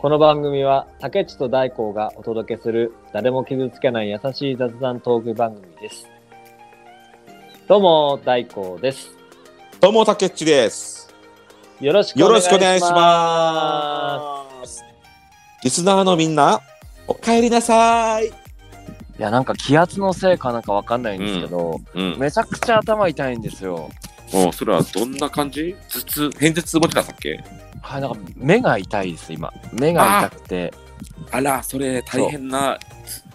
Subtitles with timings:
[0.00, 6.06] この番組は竹内と大光がお届けする誰も傷つけない優しい雑談トーク番組です。
[7.66, 9.10] どうも大光です。
[9.80, 11.12] どうも、たけっちです。
[11.80, 12.54] よろしくよろお願いします。
[12.54, 14.84] しくお願いします。
[15.64, 16.60] リスナーのみんな、
[17.08, 18.26] お帰りなさい。
[18.28, 18.30] い
[19.18, 22.16] やなんか気圧のせいかなんかわかんないんですけど、うん。
[22.20, 23.90] めちゃくちゃ頭痛いんですよ。
[24.32, 25.74] もう、それはどんな感じ？
[25.88, 27.42] 頭痛、偏頭痛持ちだったっけ？
[27.88, 29.52] はい、なんか目が痛いです今。
[29.72, 30.74] 目が痛くて、
[31.30, 32.78] あら、それ大変な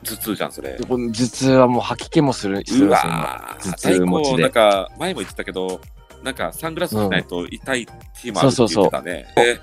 [0.04, 0.78] 頭痛じゃん、それ。
[0.78, 0.86] で。
[0.86, 4.44] この頭痛はもう吐き気もするうわ頭痛持ちで。
[4.44, 5.82] なんか、前も言ってたけど、
[6.24, 9.26] なんかサングラスしないと痛い日もあるって言ってたね。
[9.36, 9.60] え？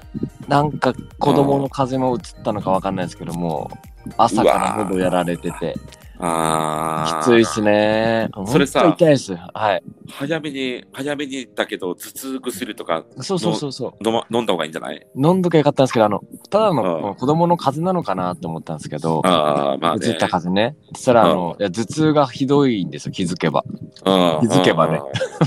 [0.47, 3.71] なんか子供の風邪も移ったのかわかんないですけども
[4.19, 5.75] 朝から喉やられてて
[6.23, 8.29] あーきついっすね。
[8.47, 9.35] それさ痛いです。
[9.35, 9.83] はい。
[10.11, 14.09] 早めに、早めにだけど、頭痛薬とかそうそうそうそう。
[14.09, 15.07] 飲,、ま、飲んだ方がいいんじゃない？
[15.17, 20.07] 飲んどきゃよかったんですけど、あの、ただうんの子供の風邪なのかなと思ったんですけど、ああ、まあね。
[20.07, 20.77] 移った風邪ね。
[20.95, 23.65] そしたら、あの、いや頭痛がひどいんですよ、気づけば。
[24.05, 24.11] う
[24.45, 25.01] ん気づけばね。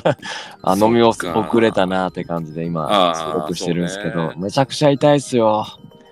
[0.64, 1.20] あ、飲み遅
[1.60, 5.66] れたなって感じで今、すごくしてるんですけど、ねめちゃくちゃ痛いっすよ。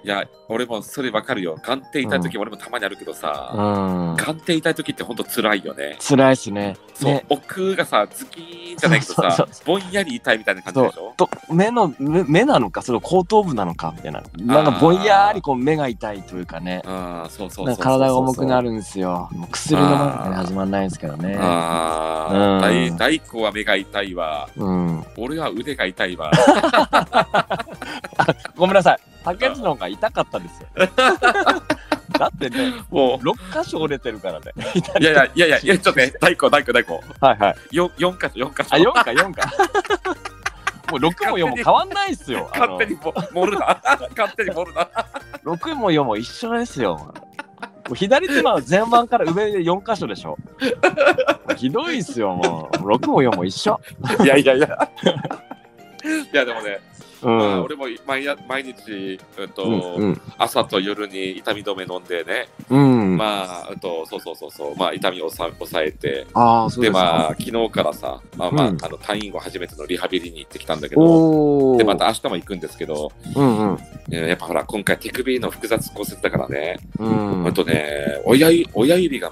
[0.03, 1.57] いや、俺もそれわかるよ。
[1.63, 4.15] 眼底痛い時、俺もたまにあるけどうさ、ん。
[4.17, 5.97] 眼底痛い時ってほんと辛いよね。
[5.99, 6.75] 辛いっすね。
[6.95, 7.25] そう、ね。
[7.29, 11.13] 奥がさ、ズキーンじゃないけどさそうそ、ぼんやり痛いみたいな感じでしょ？
[11.17, 14.23] と目の目目なのかそれ後頭部なのかみたいな。
[14.37, 16.81] なんかぼんやりこう目が痛いというかね。
[16.85, 19.29] ああ、そうそうそう体が重くなるんですよ。
[19.31, 21.37] もう薬飲まなきゃ始まんないんですけどね。
[21.39, 22.61] ああ、うん。
[22.61, 24.49] 大大根は目が痛いわ。
[24.57, 25.05] うん。
[25.17, 26.31] 俺は腕が痛いわ。
[28.55, 28.99] ごめんなさい。
[29.23, 30.67] 竹内の方が痛かったですよ。
[32.19, 34.51] だってねも6箇所折れてるからね。
[34.55, 34.59] う、
[35.01, 36.99] いやいやいやいや、いやちょっとね、大根、大根、大根。
[37.19, 37.75] はいはい。
[37.75, 38.75] よ4箇所、4箇所。
[38.75, 39.51] あ4か4か。
[40.91, 42.49] もう6も4も変わんないっすよ。
[42.51, 43.81] 勝手にも盛るな。
[44.17, 44.89] 勝手に盛るな。
[45.45, 46.97] 6も4も一緒ですよ。
[46.97, 47.13] も
[47.91, 50.37] う左手の前腕から上で4箇所でしょ。
[51.55, 52.75] ひどいっすよもう。
[52.75, 53.79] 6も4も一緒。
[54.23, 54.89] いやいやいや。
[56.33, 56.79] いやでもね、
[57.23, 66.89] うまあ、ん俺も毎や毎日、うんとうんうん朝と夜に痛み止め飲んでね、うんまあ、うんとそうそうそうそう、まあ、痛みをさ抑えて、ああ、そうで。
[66.89, 71.77] まあ、昨日からさ、まあまあ、うんあの退院後初めてのリハビリに行ってきたんだけど。
[71.77, 73.77] で、また明日も行くんですけど、うんうん。
[74.11, 79.31] えーやっぱほら、今回手首の複雑骨折だからね、うんあとね、親指親指が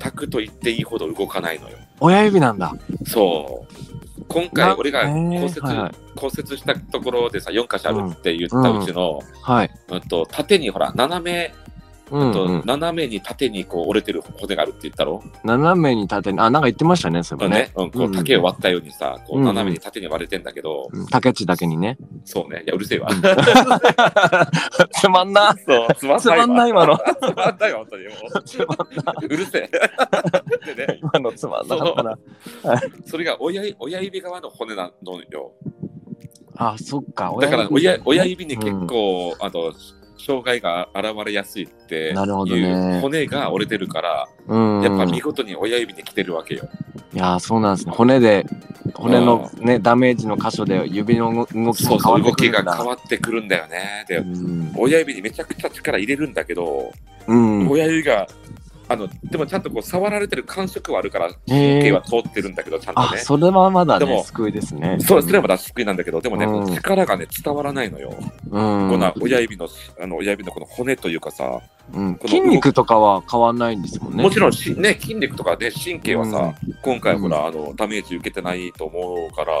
[0.00, 1.76] 全くと言っていいほど動かないのよ。
[2.00, 2.74] 親指なんだ。
[3.06, 3.66] そ
[4.02, 4.05] う。
[4.28, 5.76] 今回な俺が骨折,、はい。
[5.78, 9.70] はい骨折したところでさ4箇所あるって言ったうちの、はい。
[9.88, 11.54] うんと縦にほら斜め、
[12.10, 12.62] うん、とうん。
[12.64, 17.62] 斜めに縦にこう折れてる骨があるって言ったろ、斜めに縦に、あ、なんか言ってましたね、それもね。
[17.62, 21.98] ねうん、こううん竹を割ったようにさ、こううん斜めに縦に割れてんだけど、うん竹内だけにね。
[22.24, 23.08] そうねいやうるせえわ
[24.92, 25.54] つまんな。
[25.66, 26.96] そうつまんつないわまんない今の。
[26.96, 27.02] つ
[27.34, 28.12] まんないわ本当にも
[28.42, 28.68] つまん
[29.04, 29.12] な。
[29.22, 32.18] ううるせえでね今のつまんなかったな。
[33.04, 35.52] それが親指親指側の骨なのよ
[36.58, 37.34] あ、そっか。
[37.40, 39.72] だから親指親指に結構、あの
[40.18, 44.82] 障害が現れやすいってなるほどいねう骨が折れてるから、うん。
[44.82, 46.68] やっぱ見事に親指に来てるわけよ。
[47.12, 47.92] いやー、そうなんですね。
[47.94, 48.44] 骨で、
[48.94, 52.50] 骨のね、ダメージの箇所で指の動き。
[52.50, 54.04] が変わってくるんだよね。
[54.08, 54.72] で、うん。
[54.76, 56.92] 親指にめちゃくちゃ力入れるんだけど、
[57.26, 57.68] うん。
[57.68, 58.26] 親指が、
[58.88, 63.18] あの、でもちゃんとこう触られてる感触はあるから、へ神経ーは通ってるんだけど、ちゃんとあ、ね。
[63.18, 64.98] それはまだね、でも救いですね。
[65.00, 68.14] そう、それはまだ救いなんだけど、でもね、うん力がね、伝わらないのよ。
[68.50, 68.88] うん。
[68.90, 69.68] この親指の、
[70.00, 71.60] あの親指のこの骨というかさ、
[71.92, 74.22] うん、筋肉とかは変わんないんですもんね。
[74.22, 79.52] もちろんし、ね、筋肉とかね、神経はさ、うん今回ほら、あの、ダメージ受けてないと思うから、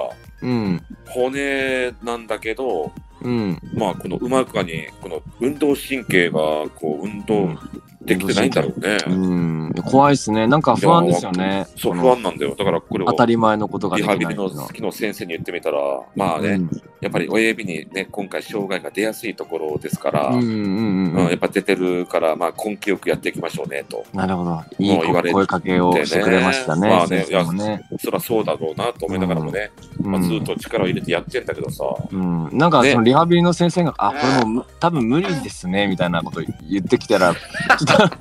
[0.42, 0.82] うん。
[1.08, 2.92] 骨なんだけど、
[3.26, 3.60] うん。
[3.74, 6.38] まあ、このうまくに、この運動神経が、
[6.74, 7.58] こう、運動
[8.02, 8.98] できてないんだろうね。
[9.08, 9.72] うん。
[9.84, 10.46] 怖いですね。
[10.46, 11.66] なんか不安ですよね。
[11.76, 12.54] そう、不安なんだよ。
[12.56, 15.80] だから、これを当たり前のことがリハビリの時の先生に言ってみたら、
[16.14, 16.70] まあね、うん
[17.00, 21.14] やっぱり親指にね、今回障害が出やすいところですから、うん。
[21.14, 24.04] やっぱ出てるから、まあ、根気よくやっていきましょうねと。
[24.14, 24.62] なるほど。
[24.78, 24.98] いい
[25.32, 26.88] 声かけをしてくれましたね。
[26.88, 27.86] まあねね。
[28.00, 29.70] そりゃそうだろうなと思いながらもね、
[30.00, 37.40] まあ、ずっと力を入れてやってんだけどさ、うん、なんかねそのリハビリの先生が、あ、これもうむ多分無理ですねみたいなこと言ってきたら、ちょ
[37.84, 38.18] っとなんか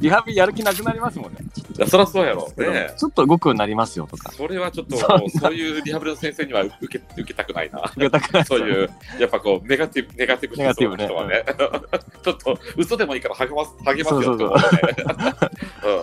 [0.00, 1.38] リハビリやる気なくなりますもんね。
[1.78, 2.48] やそりゃそうやろ。
[2.56, 4.32] ねちょっと動くようになりますよとか。
[4.32, 7.80] それはちょっとそうそういうリハビリの先生には受け受けたくないな。
[7.96, 11.44] 受けたくないそういう、やっぱこう、ネガティブ、ネガティブネガティブね人はね、
[12.22, 14.36] ちょっと嘘でもいいから励ます、励ますよ。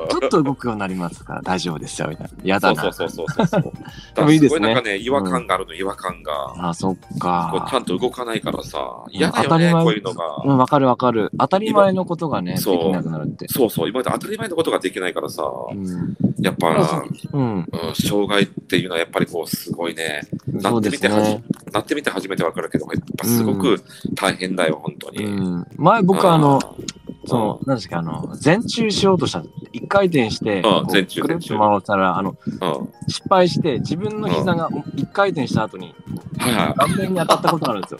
[0.09, 2.33] ちょっと動くようになりますから大丈夫ですよみたいな。
[2.43, 2.81] 嫌だな。
[2.81, 3.61] そうそうそうそうそう。
[3.61, 3.71] だ
[4.15, 6.69] でもいいですねなんかね、違和感があるの、違和感が。
[6.69, 7.79] あ、そっこうちかゃ。
[7.79, 10.43] んと動かないからさ、嫌だよね、当たり前こういうのが。
[10.45, 11.31] うん、わかるわかる。
[11.37, 13.47] 当たり前のことがね、でそうきなくなるって。
[13.47, 16.15] そうそう、今まで当たり前のことができないからさ、うん。
[16.39, 17.03] やっぱ、
[17.33, 17.57] うん。
[17.57, 21.43] うん、障害っていうのはやっぱりこう、すごいね、なってみてはじね。
[21.71, 23.81] なってみて初めてわかるけど、やっぱすごく
[24.15, 25.25] 大変だよ、本当うに。
[25.25, 25.67] ん。
[25.75, 26.98] 前僕あの、ー、
[27.29, 29.43] その、なんですか、あの、前宙しようとした。
[29.71, 35.93] 一回転して、こう前宙くるっと前宙回ったら、あの、うん、失敗して、自分の膝が一回転した後に、
[36.75, 37.99] 顔面に当たったことがあるんですよ。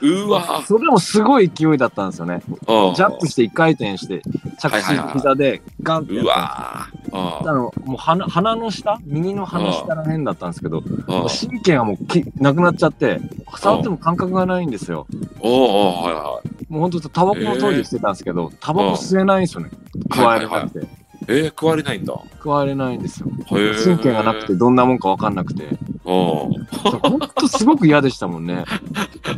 [0.00, 0.06] い。
[0.24, 2.42] うわ それもすごい勢いだったんですよね。
[2.66, 4.22] ージャンプして一回転して、
[4.58, 8.98] 着地膝でガンってやうわーあのもう鼻鼻の下？
[9.04, 13.20] 右の鼻下ら辺だったんですけどうん神経がもうきなくなっちゃって
[13.56, 15.06] 触っても感覚がないんですよ。
[15.40, 19.70] おおおはいはもうほんとタバコの当時してたんですけど、タバコ吸えないんですよね。
[20.08, 20.88] 加えれなくて、い。
[21.28, 22.18] えー、食われないんだ。
[22.40, 23.28] 加えれないんですよ。
[23.48, 25.68] 神経がなくてどんなもんか分かんなくて。
[26.04, 28.64] おーほんとすごく嫌でしたもんね。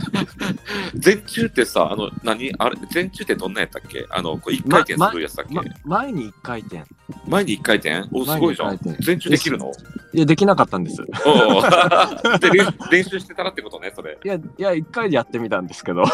[1.05, 2.53] 前中ってさ、あの、何？
[2.59, 4.06] あれ、前中ってどんなやったっけ？
[4.11, 6.85] あの、こう一回転するやつだっけ、ま、前に一回転
[7.27, 8.05] 前に一回転？
[8.12, 8.69] お、すごいじゃん。
[8.69, 8.93] 前に一回。
[8.95, 9.73] 転前中できるの？
[10.12, 10.97] いやできなかったんです。
[11.05, 14.19] で練練習してたらってことね、それ。
[14.25, 16.05] やいや一回でやってみたんですけど。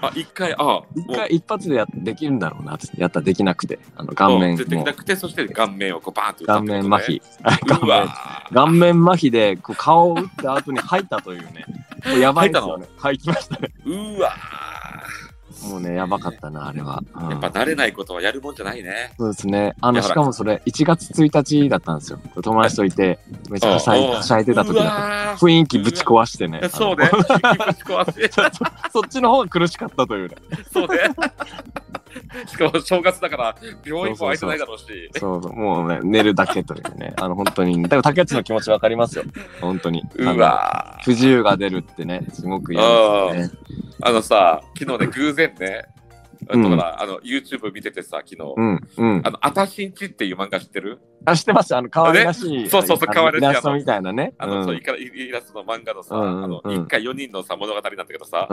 [0.00, 3.78] あ、一回、あ、一回一発でやできるんだろうなってやったらできなくて。
[3.96, 6.82] あの顔面うんでできもなくて、そして顔面をこうバーンと、ね。
[6.82, 7.22] 面麻痺。
[7.66, 8.08] 顔面
[8.52, 11.64] 顔面麻痺でこう顔を打った後に吐いたというね。
[12.02, 12.86] これやばいですよね。
[12.98, 13.70] 吐きましたね。
[13.86, 14.32] ーうわ
[15.62, 17.22] もうねやばかったなあれは、うん。
[17.28, 19.12] ーやっぱ慣れないことはやるもんじゃないね。
[19.18, 19.74] そうですね。
[19.80, 22.20] あのしかもそれ1月1日だったんですよ。
[22.42, 23.18] 友達といて
[23.50, 24.10] めっちゃはしゃいうん。
[24.10, 24.64] はしゃいでた。
[24.64, 25.38] 時うだわー。
[25.38, 26.68] 雰囲気ぶち壊してね。
[26.72, 27.10] そうね。
[27.42, 28.28] あのぶち壊せ
[28.92, 30.36] そっちの方が苦しかったというね。
[30.72, 30.98] そうね。
[32.46, 34.84] しかも正月だから病院も空いてないだろうし。
[35.18, 35.52] そうそう。
[35.52, 37.12] もうね寝るだけというね。
[37.16, 37.82] あの本当に。
[37.82, 39.24] だから竹内の気持ちわかりますよ。
[39.60, 40.02] 本当に。
[40.16, 43.50] うわ不自由が出るってねすごく嫌ですよね。
[44.02, 45.82] あのさ、昨日ね、 偶然ね、
[46.48, 46.62] あうん。
[46.62, 49.22] とほら、あの YouTube 見ててさ、昨日、うんうん。
[49.24, 51.00] あの、あたしんちっていう漫画知ってる？
[51.26, 51.74] あ知ってます？
[51.74, 54.34] あの可愛らしいそうそうそうあの可愛らしいイラストみたいなね。
[54.38, 54.64] あの、うん。
[54.64, 58.52] そうイラストの漫画のさ、あの一家4人のさ物語なんだけどさ、あ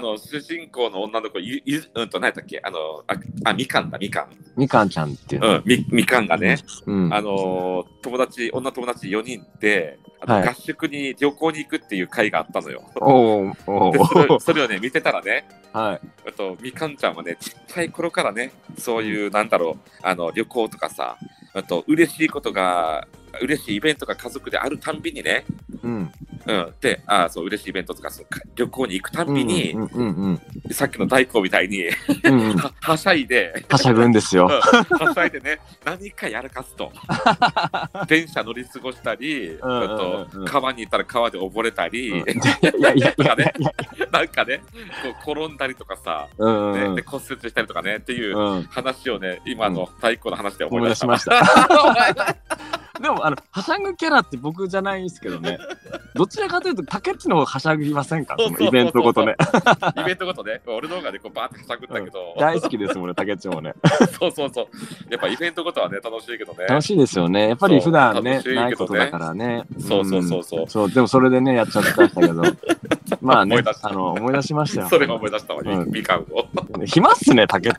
[0.00, 2.60] の主人公の女の子、いいうんと何やったっけ？
[2.64, 3.14] あの、あ、
[3.44, 4.28] あみかんだ、みかん。
[4.56, 5.48] みかんちゃんっていうの？
[5.48, 7.12] うん、みみかんがね、うん。
[7.12, 12.82] あの友達、女友達4人で、合宿に旅行に行くっていう会があったのよ。
[12.96, 16.00] おーおでそれーそれをね、見てたらね、はい。
[16.28, 21.16] あとみかんちゃんはね、ちっちゃい頃からね、そういう、なんだろう、あの旅行とかさ、
[21.54, 23.06] あと嬉しいことが、
[23.40, 25.44] 嬉しいイベントが家族であるたんびにね、
[25.82, 26.12] うん。
[26.46, 28.22] うん、で、あそう嬉しいイベントとかそ
[28.54, 30.40] 旅行に行くたんびに、うんうんうん
[30.70, 31.84] さっきの大工みたいに、
[32.56, 34.48] ははしゃいで、はしゃぐんですよ。
[34.48, 35.06] うん。
[35.06, 36.90] はしゃいでね、何かやらかすと。
[38.08, 42.24] 電車乗り過ごしたり、うんうんうんあと川に行ったら川で溺れたり、
[44.10, 44.62] なんかね、
[45.24, 46.94] こう転んだりとかさ、うんうん。
[46.94, 48.62] ねで骨折したりとかねっていううん。
[48.64, 51.06] 話をね、今の太鼓の話で思い出し。
[51.06, 51.42] ました
[53.00, 55.58] でもあのはしゃぐキャラって僕じゃないんですけどね。
[56.14, 58.36] どちらかというと竹内の方がはしゃぎませんか？
[58.38, 59.34] イベントごとね。
[59.96, 63.74] イベントごとね、俺の方がね、こうバーってはしゃぐんだけど、 大好きですもんね竹内もね。
[64.18, 64.66] そうそうそう。
[65.10, 66.66] やっぱイベントごとはね、楽しいけどね。
[66.66, 67.48] 楽しいですよね。
[67.48, 68.54] やっぱり普段ねね。
[68.54, 69.64] ないことだからね。
[69.80, 70.68] そうそうそうそう。
[70.68, 72.42] そうでもそれでねやっちゃったんだけど。
[73.20, 74.88] まあねあの思い出しましたよ。
[74.88, 75.90] それが思い出したわ、うん。
[75.90, 76.46] みかんを。
[76.84, 77.78] 暇っすね竹内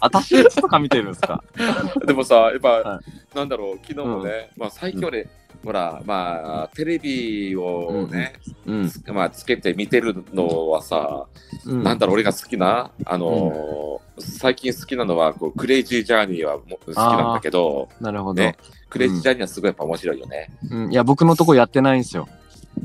[0.00, 1.42] あたしとか見てるんですか？
[2.06, 3.00] でもさ、やっぱ、は
[3.34, 5.28] なんだろう、昨日もね、まあ最近俺、
[5.64, 8.32] ほら、まあ、テレビをね、
[8.66, 8.90] うん。
[9.12, 11.26] まあ、つけて見てるのはさ、
[11.66, 11.82] うん。
[11.82, 18.56] なんだろう、俺が好きな、あのー最近好きなのはこう、クレイジージャーニーはも好きなんだけど、なるほど、ね
[18.90, 20.50] クレイジージャーニーはすごいやっぱ面白いよね。
[20.70, 22.28] うん、いや僕のとこやってないんですよ。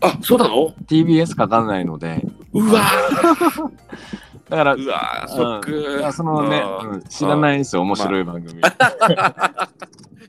[0.01, 2.21] あ、そうなの？TBS かかんないので。
[2.53, 2.81] うわ
[4.49, 6.13] だからーうわーショック。
[6.13, 6.63] そのね、
[7.09, 9.69] 知らないんですよ面白い番組、 そうか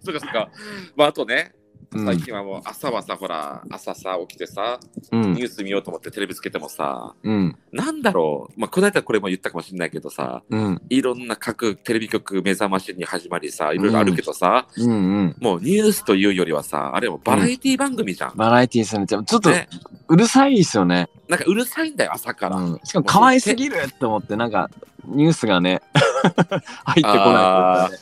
[0.03, 0.49] そうか。
[0.97, 1.66] まあ、あとね、うん
[2.05, 4.81] 最近はもう朝はさ、ほら、朝さ、起きてさ、
[5.13, 5.35] うん。
[5.35, 7.57] ニュース見ようと思ってテレビつけてもさ、うん。
[7.73, 10.83] なんだろう、まあ、この間これも言ったかもしれないけどさ、うん。
[10.89, 15.37] いろんな各テレビ局目覚ましに始まりさ、いろいろあるけどさ、うんうん。
[15.41, 18.33] もうニュースというよりはさ、あれもバラエティ番組じゃん。
[18.37, 19.07] バラエティーですね。
[19.07, 19.69] ちょっとね、
[20.09, 22.57] うるさいですよね、なんかうるさいんだよ、朝から。
[22.57, 24.71] うん、しかも可愛すぎるって思ってなんか
[25.07, 25.81] ニュースがね
[26.85, 27.99] 入ってこないというかね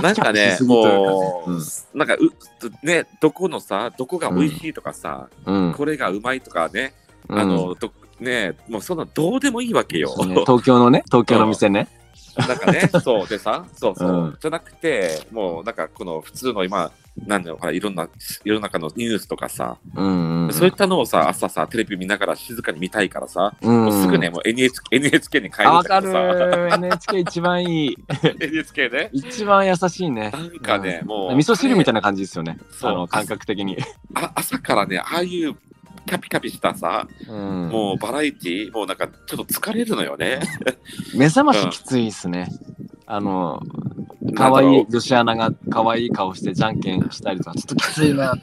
[0.00, 5.74] なんかね、もう、なんかう、ね、どこのさ、どこが美味しいとかさ、うん。
[5.76, 6.94] これがうまいとかね、
[7.28, 10.14] うんあの、どね、もうそんなどうでもいいわけよ。
[10.16, 11.88] 東京のね、東京の店ね。
[12.36, 16.90] なんかね、 そうでさ、そうそう、うんじゃなくて、もうなんかこの普通の今、
[17.26, 18.08] なんだろう、ほらいろんな
[18.44, 20.52] 世の中のニュースとかさ、うんうん。
[20.52, 26.68] そういったのをさ、朝さ、テレビ見ながら静かに見たいからさ、うんもうすぐね、もう NHK, NHK に変えあ、るんだけどさ、る。
[26.72, 27.96] NHK 一番いい。
[28.40, 30.30] NHK ね、一番優しいね。
[30.30, 32.58] なんかね、もう、味噌汁みたいな感じですよね。
[32.70, 33.76] そう感覚的に。
[34.14, 35.54] あ朝からね、ああいう
[36.06, 40.40] キャピキャピしたさ、うんもうバラエティー、もうなんかちょっと疲れるのよね。
[41.14, 42.48] 目覚ましきついっすね。
[43.06, 43.62] あの、
[44.34, 48.34] 可なんだろ愛い女子アナが可愛い顔してじゃんけんしたりとか、ちょっときついな。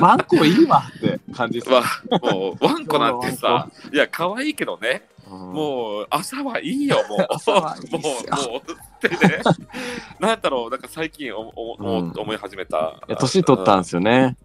[0.00, 1.70] ワンコいいわって感じです。
[1.70, 1.82] わ
[2.22, 7.26] もうワンコなんてワさ、いや、可愛いけどね、うんもう朝はいいよ、もう。
[7.30, 9.42] 朝はいいっもう、ってね。
[10.20, 13.00] なんだろう、なんか最近おおおうん思い始めた。
[13.18, 14.36] 年取ったんですよね。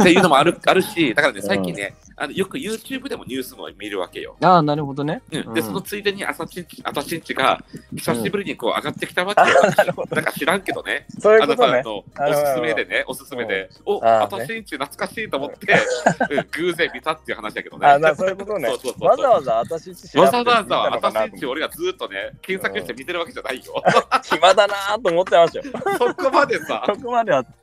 [0.00, 4.36] っていうのもあるあるし、だからね、うん最近ね、あのよく YouTube でもニュースの見るわけよ。
[4.40, 5.22] ああ、なるほどね。
[5.32, 7.62] うんで、うんそのついでに朝ちんち、朝ちんちが
[7.96, 9.46] 久しぶりにこう上がってきたわけよ。
[10.10, 11.06] なんか知らんけどね。
[11.18, 11.82] そういうことね。
[11.86, 15.74] おすすめでね、おすすめで、お、あーあたしんち懐かしいと思って、
[16.30, 17.86] うん偶然見たっていう話だけどね。
[17.86, 19.08] あ、なそういうことね そうそうそう。
[19.08, 23.82] わざわざ私んちわざてわざ私んち俺がずっとね、検索して見てるわけじゃないよ。
[24.24, 25.64] 暇だなと思ってましたよ。
[25.98, 27.44] そこまでさ、そこまでは。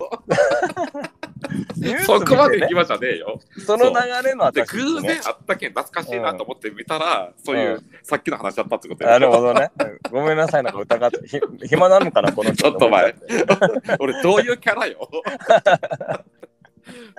[1.75, 3.39] ニュースそこまで見てね暇じゃねえよ。
[3.65, 3.95] その流
[4.27, 9.71] れので、私偶然あったけん懐かしいなと思って見たら、そういう、さっきの話だったってことよなるほどね。
[9.79, 11.27] うんごめんなさい、なんか疑って。
[11.27, 12.63] ひ暇なのかな、この人。
[12.63, 13.15] ちょっと前
[13.99, 15.09] 俺どういうキャラよ。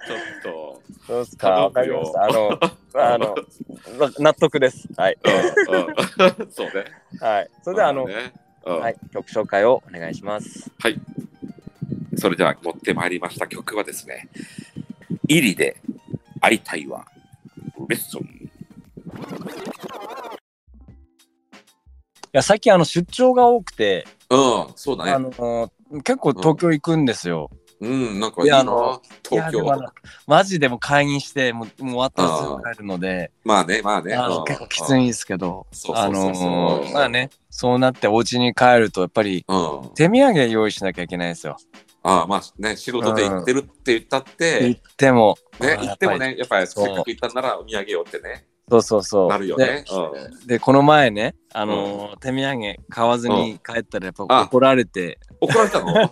[0.07, 0.83] ちょっと。
[1.07, 2.25] そうっすか、わかりました。
[2.25, 2.59] あの、
[2.95, 3.35] あの、
[3.99, 4.89] わ納得です。
[4.97, 5.19] はい。
[5.25, 6.85] うんうんそうね。
[7.21, 7.51] はい。
[7.63, 8.07] それでは、あの、
[8.71, 10.71] はい、曲紹介をお願いします。
[10.79, 11.01] はい。
[12.17, 14.29] それでは持ってまいりました曲はですね、
[15.29, 15.77] イリで
[16.41, 17.07] 会いたいわ。
[17.89, 18.21] レッスン。
[18.21, 18.25] い
[22.33, 25.31] や、最近あの出張が多くて、うん、そうだあね。
[25.39, 25.71] の
[26.03, 27.51] 結構東京行くんですよ。
[27.53, 27.59] うん、
[28.21, 29.03] なんかいいなあの。
[29.29, 29.59] 東京。
[29.59, 29.89] でもあの
[30.27, 34.15] マジでもう会議して、もうもう終わったらすぐ帰るので、まあね、まあね。
[34.15, 39.91] あのうん結構きついんですけど、あのーまあね、そうなってお家に帰ると、やっぱりうん。
[39.95, 41.57] 手土産用意しなきゃいけないですよ。
[42.07, 49.29] ああまあね、仕事で行ってるって言ったっ行てっ、ても、ね、行ってもね、やっぱりせっかく行ったんならお土産をってね、そうそうそう。
[49.29, 49.85] なるよね。
[50.47, 55.93] でで、この前ね、あのー手土産買わずに帰ったらやっぱ怒られて、うん怒られたの？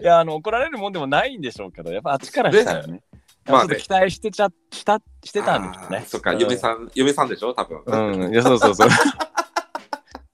[0.00, 3.02] いや、あの、怒られるもんでもないんでしょうけど、やっぱあっちからしたらね、
[3.46, 6.04] まあ期待してちゃ、した、してたんですね。
[6.06, 7.82] そっか、うん嫁さん、嫁さんでしょ、多分。
[7.86, 8.88] うん、いや、そうそうそう。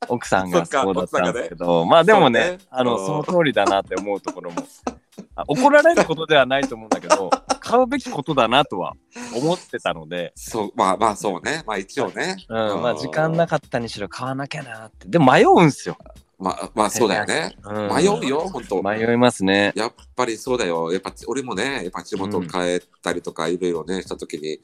[0.09, 4.57] 奥さんがそうだったんですけど、まあでもね、あの、うんその通りだなって思うところも、
[5.37, 8.95] あ怒られることではないと思うんだけど、 買うべきことだなとは
[9.37, 11.63] 思ってたので、そう、まあまあそうね。
[11.67, 12.37] まあ一応ね。
[12.49, 15.09] うん、まあ時間なかったにしろ買わなきゃなって。
[15.09, 15.97] でも迷うんすよ。
[16.39, 17.57] まあまあそうだよね。
[17.65, 18.83] うん迷うよ、本当。
[18.83, 19.73] 迷いますね。
[19.75, 20.93] やっぱりそうだよ。
[20.93, 24.61] やっぱ俺もね、やっぱ地元帰ったりとかいろいろね、したときに、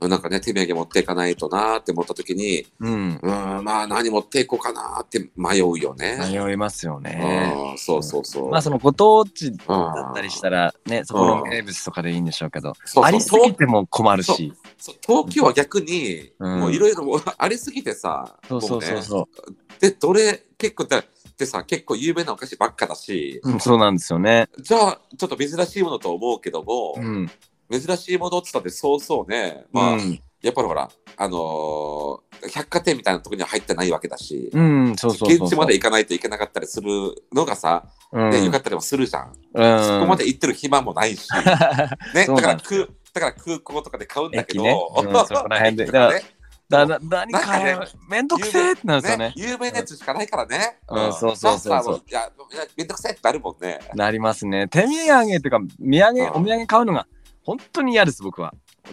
[0.00, 3.18] なんかね、手土産持っていかないとなーって思ったときに、うん。
[3.22, 6.18] うん、まあ何持っていこうかなーって迷うよね。
[6.30, 7.54] 迷いますよね。
[7.72, 8.50] うん、そうそうそう。
[8.50, 14.52] まあそのご当地だだったりしたらね、そこの名物とかでいいんでしょうけど、そうそうありすぎても困るし。
[14.78, 21.04] そう東京は逆に、うんもういろいろありすぎてさ、そうそうそうそもうねで、どれ、結構だ、
[21.36, 23.52] でさ、結構有名なお菓子ばっかだし、う。
[23.52, 24.48] うん、そうなんですよね。
[24.58, 27.30] じゃあ、ちょっと珍しいものと思うけども、うん。
[27.70, 35.46] 珍しいものって言ったってそうそうね、まあ、うんやっぱりほら、あのー百貨店みたいなところには入ってないわけだし、うん、そうそうそうそう。
[35.46, 36.88] 現地まで行かないといけなかったりする
[37.32, 39.32] のがさ、うん、ねよかったりもするじゃん。
[39.54, 41.26] うん、そこまで行ってる暇もないし、
[42.14, 46.36] ね、そうだからなんですよ空だから空港とかで買うんだけど、駅ね
[46.68, 49.32] だなんかねめんどくせえってなるんですよね。
[49.36, 50.78] 有名なやつしかないからね。
[50.88, 52.30] うんそうそうそうそうさあさあいや、
[52.76, 53.78] めんどくせえってなるもんね。
[53.94, 54.68] なりますね。
[54.68, 57.06] 手土産っていうか、土産、うんお土産買うのが
[57.46, 58.52] 本当に嫌です、僕は。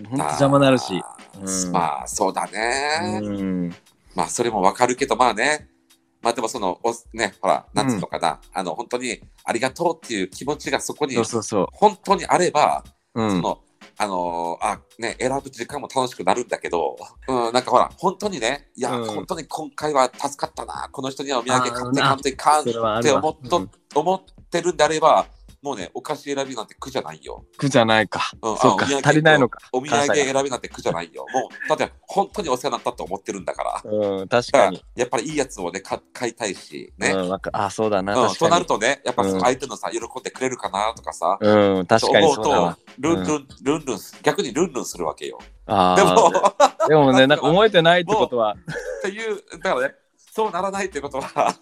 [0.09, 0.93] 本当邪魔なるし。
[1.41, 3.19] うんまあ、そうだね。
[3.21, 3.75] うん。
[4.15, 5.67] まあ、それもわかるけど、まあね。
[6.21, 12.83] まあでもその、おね、ほら、なんつうのかな、あの、本当にありがとうっていう気持ちがそこにそうそうそ本当にあれば、
[13.15, 13.21] う。
[13.23, 13.31] うん。
[13.31, 13.59] その、
[13.97, 16.95] あのーあ、ね、選ぶ時間も楽しくなるんだけど、
[17.27, 25.27] うん、なんかほら、本当にね、いや、うん本当に今回は助かったな、この人にはお土産買って買っていかんって思っと、うん思ってるんであれば、
[25.63, 27.45] もうね、お菓子選びなんて苦じゃないよ。
[27.57, 28.31] 苦じゃないか。
[28.41, 29.59] うんそうかあお土産、足りないのか。
[29.71, 31.25] お土産選びなんて苦じゃないよ。
[31.33, 33.81] もう、だって本当にお世話になったと思ってるんだから。
[33.89, 34.83] うん、確だかに。
[34.97, 37.11] やっぱりいいやつをね、か買いたいし、ね。
[37.11, 38.13] うん、あ、そうだな。
[38.13, 38.49] うん、と。
[38.49, 45.39] なるとね、やっぱうん相手のさ、喜んでくれるかなとかさ、うん、確かにそうだわと。、ルンルン、ルンルン、逆にルンルンするわけよ。
[45.65, 48.57] あでも、あ、でもね、なんか覚えてないってことは、
[48.99, 49.95] っていう、だからね、
[50.35, 51.55] そうならないってことは、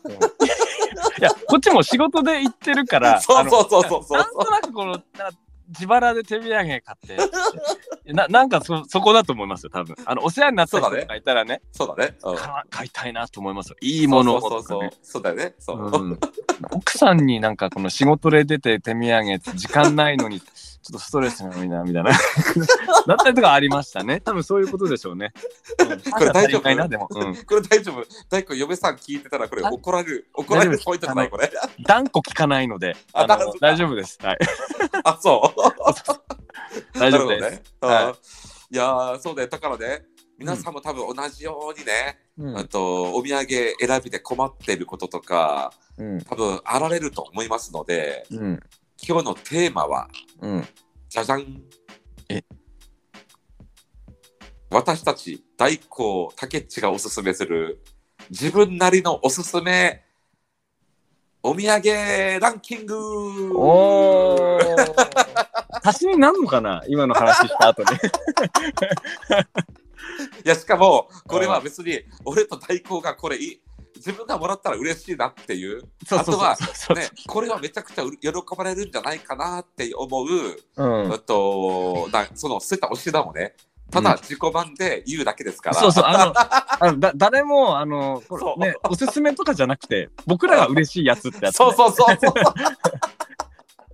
[1.21, 5.29] いや、こっちも仕事で行ってるから、 そうそうそうそうそうなんとなくこの、な
[5.67, 7.17] 自腹で手土産買って、
[8.11, 9.95] ななんかそそこだと思いますよ、多分。
[10.05, 12.17] あの、お世話になった人がいたらね、そうだね。
[12.23, 13.75] うんか買いたいなと思いますよ。
[13.81, 14.89] いいものをそうそうそう。
[15.01, 15.55] そうだよね。
[15.59, 15.77] そう。
[15.77, 16.19] うん
[16.71, 22.11] 奥さんになんかこの仕事で出て手土産時間ないのにちょっとストレスが多いなみたいな。
[23.07, 24.21] だったりとかありましたね。
[24.21, 25.33] 多分そういうことでしょうね、
[25.79, 26.75] うん、これ大丈夫。
[26.75, 28.05] なでも、うん、これ大丈夫。
[28.29, 31.51] 大工嫁さん聞いてたらこれあ怒られる怒られるポイントじゃないこれ。
[31.83, 34.17] 断固聞かないのであのあ大丈夫です。
[34.21, 34.37] はい。
[35.03, 35.61] あそう。
[36.99, 38.11] 大丈夫です、ねはいうん。
[38.11, 38.15] い。
[38.77, 39.47] やーそうだよ。
[39.47, 40.05] だからね
[40.37, 42.57] 皆さんも多分同じようにね、うん。
[42.57, 46.21] あとお土産選びで困ってることとかうん。
[46.21, 48.59] 多分あられると思いますのでうん
[49.07, 50.07] 今日のテーマは
[50.41, 50.67] うん。
[51.09, 51.63] じゃじゃん
[52.29, 52.43] え？
[54.69, 57.83] 私たち大工竹内がおすすめする
[58.29, 60.03] 自分なりのおすすめ
[61.43, 63.57] お土産ランキング。
[63.57, 64.93] おー。
[65.83, 66.83] 足しになんのかな？
[66.87, 67.89] 今の話した後に。
[70.45, 73.61] いやしかもこれは別に俺と大工がこれいい
[73.95, 76.57] 自分がもらったら嬉しいなっていうあとは
[76.95, 80.27] ねこれはめちゃくちゃう喜ばれるんじゃないかなって思う、
[80.75, 81.13] うん。
[81.13, 83.55] あとなその捨てたお品もね
[83.91, 86.33] ただ自己満で言うだけですから、そうそう、あの、
[86.87, 88.23] あの だ誰も、あの、
[88.57, 91.65] ね、おすすめとかじゃなくて、僕らが嬉しいやつってやつ、ね。
[91.67, 92.17] そうそうそう。
[92.21, 92.33] そ う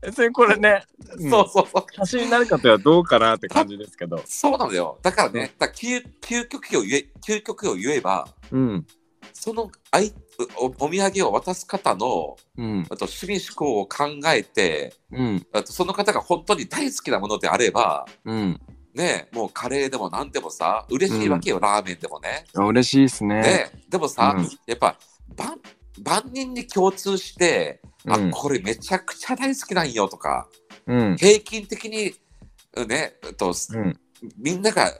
[0.04, 0.86] 別にこれね、
[1.18, 1.30] うん。
[1.32, 1.86] そうそうそう。
[1.94, 4.22] 写真になるかとはどうかなって感じですけど。
[4.26, 5.00] そうなのよ。
[5.02, 8.88] だからねだ究究極を言え究極を言えばうん。
[9.40, 10.12] そのあい
[10.60, 12.86] おお土産を渡す方のうん。
[12.90, 15.46] あと趣味思考を考えてうん。
[15.54, 18.60] あとその方が本当に大好きなものであればうん。
[18.96, 22.46] ねもうカレーでも何でもさ嬉しいわけよ、ラーメンでもね。
[22.56, 23.42] あ嬉しいですね。
[23.42, 24.98] ねでもさ、うんやっぱ
[25.36, 25.60] 万
[26.04, 30.48] 万人に共通して、あうんこれめちゃくちゃ大好きなんよとか
[30.88, 31.16] うん。
[31.16, 32.16] 平均的に
[32.88, 34.00] ねえっとうん。
[34.36, 34.92] みんなが、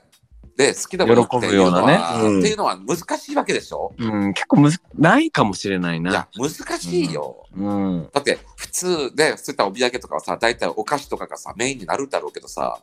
[0.58, 2.28] ね、好きなものっていうのは喜ぶようなね。
[2.28, 2.40] うん。
[2.40, 6.28] っていうのは難しいわけでしょ、うん、結構むずないかもしれないいやな。
[6.36, 7.46] 難しいよ。
[7.56, 8.10] うん。
[8.12, 12.80] だって普通ねそういったお土産とかはさ大体お菓子とかがさメインになるだろうけどさ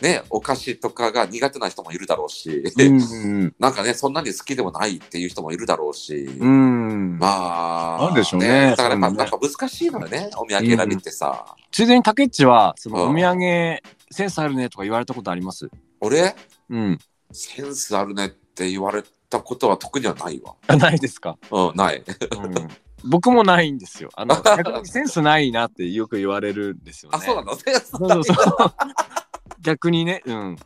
[0.00, 3.54] ねお菓子とかが苦手な人もいるだろうし、うん。
[3.60, 7.16] なんかねそんなに好きでもないっていう人もいるだろうし、うん。
[7.20, 8.74] まあなんでしょうね。
[8.76, 9.18] だからやっぱ,、ね。
[9.18, 13.10] やっぱ難しいのよねお土産選びってさ、ついでに竹内は、そのうん。
[13.12, 15.70] お土産、センスあるねとか言われたことあります？
[16.04, 16.34] 俺？
[16.70, 16.98] うん。
[17.32, 20.54] センスあるねって言われたことは特にはないわ。
[20.66, 21.36] あ ないですか？
[21.50, 21.98] うんない。
[21.98, 22.68] うん。
[23.06, 24.10] 僕もないんですよ。
[24.14, 27.18] あの 逆にセンスないなってよく言われるんですよね。
[27.18, 27.54] あそうなの？
[27.56, 28.22] センスそうそう。
[28.24, 28.72] そう
[29.60, 30.56] 逆にね、うん。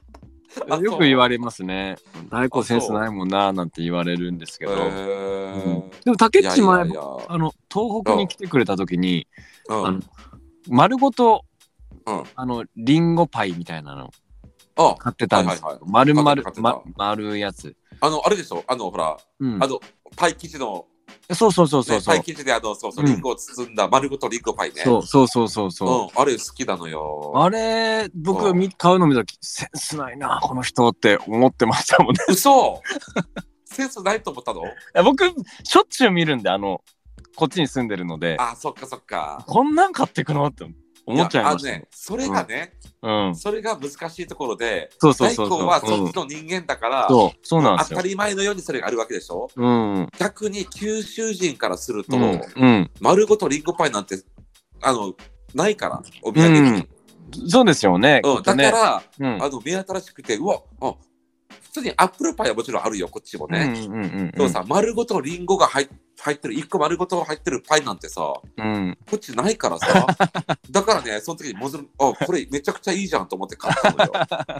[0.83, 1.97] よく言われますね。
[2.31, 4.73] 大根センスないもんななんて言われるんですけど。
[4.73, 4.89] へうん。
[4.91, 9.27] ーでも竹内前あの東北に来てくれた時に、
[9.69, 9.87] うん。
[9.87, 10.01] あの
[10.69, 11.45] 丸ごと
[12.07, 12.25] うん。
[12.35, 14.07] あのリンゴパイみたいなの。
[14.07, 14.11] あ
[14.99, 15.81] 買ってたんですよ。
[15.87, 17.77] 丸々ま丸いやつ。
[18.01, 18.63] あのあれでしょ？
[18.67, 19.67] あのほらうんあ。
[19.67, 19.81] の
[20.17, 20.87] パイ生地の
[21.33, 22.23] そうそうそうそうパイ。
[22.23, 24.83] 生地であのそうそううんリンゴを包んだ丸ごとリンゴパイね。
[24.83, 25.89] そうそうそうそうそう。
[26.15, 27.33] うん、あれ好きなのよ。
[27.37, 32.21] あれ、僕うんみ買うの見たとき、センスないな、この人って思ってましたもんね。
[32.29, 32.81] 嘘？
[33.65, 34.63] センスないと思ったの？
[35.05, 35.27] 僕、
[35.65, 36.83] しょっちゅう見るんで、あの、
[37.37, 39.45] こっちに住んでるので、あ、そっかそっか。
[39.47, 40.47] こんなん買ってくの？
[40.47, 40.77] って思っ
[41.15, 43.37] ちゃいましたやあのね、それがね、うん。
[43.37, 45.67] それが難しいところで、そうそうそうそう。
[45.67, 48.03] はうんそっちの人間だから、そう、そうなん当た。
[48.03, 49.49] り前のようにそれがあるわけでしょ？
[49.55, 50.09] うん。
[50.19, 52.41] 逆に九州人からすると、うん。
[52.57, 52.91] うん。
[53.01, 54.23] 丸ごとリンゴパイなんて、
[54.83, 55.15] あの、
[55.55, 56.89] ないから、お土産に。
[57.49, 58.21] そうですよね。
[58.25, 59.43] うんだから、うん。
[59.43, 60.95] あの、目新しくて、うわ、あ
[61.63, 63.73] 普通にアップルパイはもちろんあるよ、こっちもね。
[63.87, 65.89] うんうんうんでもさ、丸ごとリンゴが入っ
[66.21, 68.99] 入ってる、一個丸ごと入ってるパイなんてさ、こうん。
[69.15, 70.07] っちないからさ、
[70.71, 74.13] だからね、その時にもずる、あ、これめちゃくちゃいいじゃんと思って買ったのよ。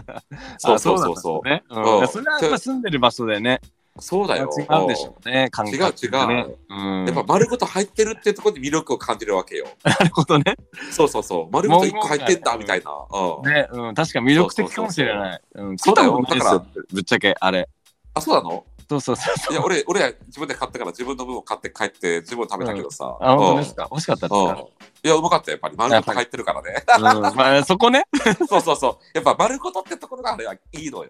[0.57, 1.47] そうそうそうそう。
[1.47, 1.63] ね。
[1.69, 2.07] ううんん。
[2.07, 3.61] それはやっぱ住んでる場所でね、
[4.01, 4.49] そうだよ。
[4.57, 6.55] 違うんでしょうね、違う違うね。
[6.69, 7.05] うん。
[7.05, 9.67] やっぱ丸ごと入ってるっていうところに魅力を感じるわけよ。
[9.83, 10.55] なるほどね。
[10.91, 11.49] そうそうそう。
[11.51, 12.91] 丸ごと一個入ってんだみたいな。
[13.11, 13.51] うん。
[13.51, 15.41] ね、うん、確かに魅力的かもしれない。
[15.55, 17.67] うん、そうだよ食ったことないですよぶっちゃけ、あれ。
[18.13, 18.63] あ、そうなの？
[18.89, 19.53] そうそうそうそう。
[19.53, 23.17] いや、俺、俺は自分で買ったから自分の分を買って帰って自分食べたけどさ。
[23.21, 23.83] あ、本当ですか？
[23.83, 24.65] か美味しかったですか？
[25.03, 25.77] いや、うまかったよ、やっぱり。
[25.77, 26.83] 丸ごと入ってるからね。
[26.97, 28.05] うん、まあ、そこね。
[28.49, 28.97] そうそうそう。
[29.13, 31.09] やっぱ丸ごとってところがあれはいいのよ。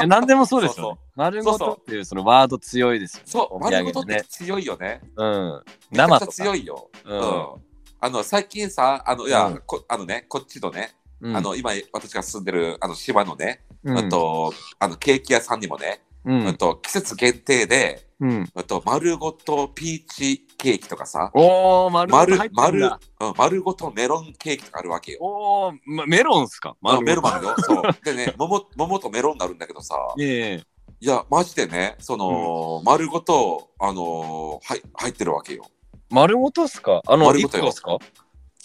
[0.00, 0.98] うん、何でもそうですよ、ね。
[0.98, 3.24] そう丸ごとっていうそのワード強いですよ、ね。
[3.26, 4.22] そう、丸ごとってね。
[4.28, 5.00] 強いよね。
[5.16, 5.62] うん。
[5.90, 6.32] 生とか。
[6.32, 6.88] 強いよ。
[7.04, 7.46] ううんん。
[8.00, 18.48] あの、最近さ、あの、いや、うんこあのね、こっちのね、うんあの、今、私が住んでる、あの、島のね、うんあと、あの、ケーキ屋さんにもね、うんあと、季節限定で、うん。
[18.54, 22.80] あと、丸ごとピーチケーキとかさ、おー、丸ごと丸
[23.18, 25.18] 丸丸ごとメロンケーキとかあるわけよ。
[25.20, 26.76] おー、ま、メロンっすか？
[26.84, 27.54] あメロンあるよ。
[27.58, 27.82] そう。
[28.04, 30.62] でね、桃桃とメロンになるんだけどさ、いえ
[31.00, 35.64] いや、マジでね、その、丸ごと、あのーはい、入ってるわけよ。
[36.10, 37.02] 丸ごとっすか？
[37.08, 37.98] あの、一丸ごとよ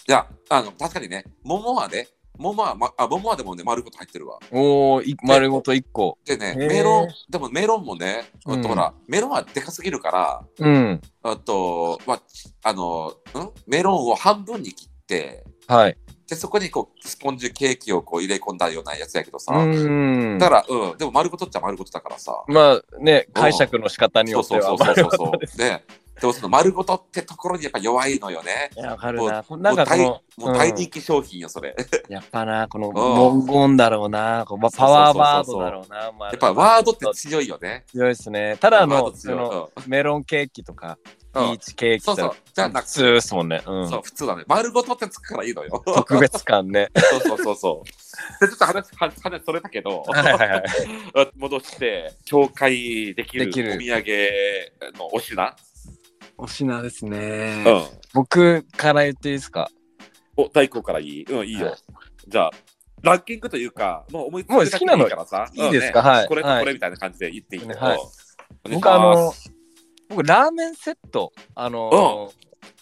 [0.08, 2.06] いや、あの、確かにね、桃はね、
[2.38, 4.38] 桃は、ま、あ、桃はでもね、丸ごと入ってるわ。
[4.52, 6.18] おー、い丸ごと一個。
[6.24, 11.00] でね、メロン、でもメロンもね、うんあとほら、メロンはでかすぎるから、うん。
[11.22, 12.22] あと、まあ、
[12.62, 13.50] あの、ん？
[13.66, 15.98] メロンを半分に切って、はい。
[16.28, 20.38] で、そこにこう、スポンジケーキをこう入れ込んだようなやつやけどさ、うん。
[20.38, 25.58] だから、うん、でも丸ごとっちゃ丸ごとだからさ、まあね、解釈の仕方によってはそうそうそうそう丸ごそうとです。
[26.18, 28.70] で、でもその丸ごとってところにやっぱ弱いのよね。
[28.76, 29.44] いや、わかるな。
[29.48, 31.74] もなんかこの、もう大人気商品よ、それ。
[32.08, 32.92] やっぱな、このん
[33.46, 35.96] 文言だろうな、こうまあパワーワードだろうな。
[35.98, 37.84] ややっぱワードって強いよね。
[37.88, 38.56] 強いですね。
[38.60, 40.98] ただあのそのメロンケーキとか、
[41.34, 43.62] ピうんーチケーキとかそうそう、じゃあなく普通ですもんね。
[43.66, 44.44] うんそう、普通だね。
[44.46, 45.82] 丸ごとってつくからいいのよ。
[45.84, 46.88] 特別感ね。
[46.96, 48.46] そうそうそうそう。
[48.46, 50.62] で、ちょっと話、話、話それたけど、はいはいはい。
[51.36, 55.54] 戻して、紹介できるお土産のお品。
[56.38, 57.64] お品ですね。
[57.66, 57.84] うん。
[58.14, 59.68] 僕から言っていいですか？
[60.36, 61.24] お、大根からいい？
[61.24, 61.66] うん、いいよ。
[61.66, 61.76] はい。
[62.28, 62.50] じゃあ、
[63.02, 65.48] ランキングというか、もう思いつもうき好きなのからさ。
[65.52, 66.10] いいですかうんね。
[66.10, 66.28] はいはい。
[66.28, 67.74] これとこれみたいな感じで言っていいの。
[67.74, 67.98] はい。
[67.98, 69.32] お願いし僕あの
[70.08, 72.30] 僕ラーメンセット、あの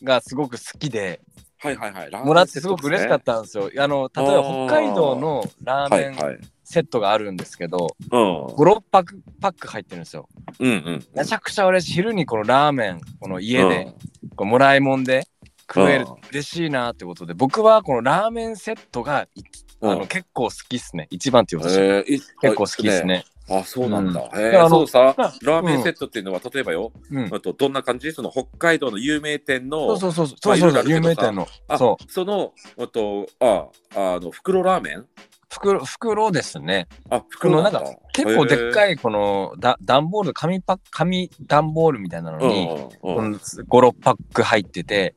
[0.02, 1.20] ーがすごく好きで、
[1.58, 2.10] はいはいはい。
[2.24, 3.70] もらってすごく嬉しかったんですよ。
[3.78, 6.38] あの、例えば北海道のラーメンはい。
[6.68, 8.44] セットがあるんですけど、うん。
[8.46, 10.28] 5、6パックパック入ってるんですよ。
[10.58, 11.06] うんうん。
[11.14, 11.92] めちゃくちゃ嬉しい。
[11.94, 13.94] 昼にこのラーメン、この家で、
[14.34, 15.28] こうもらいもんで
[15.72, 19.42] 食えるうん嬉しいなってことで、僕はこのラーメンセットがい
[19.80, 21.06] うん、あの結構好きっすね。
[21.10, 23.04] 一番って言うと、えーい結構好きっす。
[23.04, 23.24] ね。
[23.48, 24.28] あ、そうなんだ。
[24.32, 27.26] うんへであのーそうさ、まあラーメンセットっていうのは、例えばよ、うん。
[27.32, 28.10] あとどんな感じ？
[28.12, 31.46] その北海道の有名店の、そうそうそうまあそうそう有名店の。
[31.68, 32.10] あそう。
[32.10, 35.06] その、あと、あ、あの、袋ラーメン？
[35.56, 36.86] 袋、袋ですね。
[37.10, 38.02] あ、このなんか袋なんだ。
[38.12, 38.72] 結構でっい。
[38.72, 45.14] かいこのだ段ボール、紙パック、紙段ボールみたいなのに、うんうんこの5、6パック入ってて、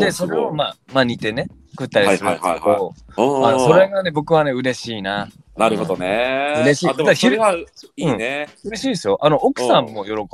[0.00, 5.28] で、それをまあ、まあ似てね、食ったりするんですけど、あのそれがね、僕はね、嬉しいな。
[5.56, 6.54] なるほどね。
[6.62, 8.48] 嬉しいあでもそれはいいね。
[8.64, 9.18] 嬉しいですよ。
[9.20, 10.26] あの、奥さんも喜ぶ。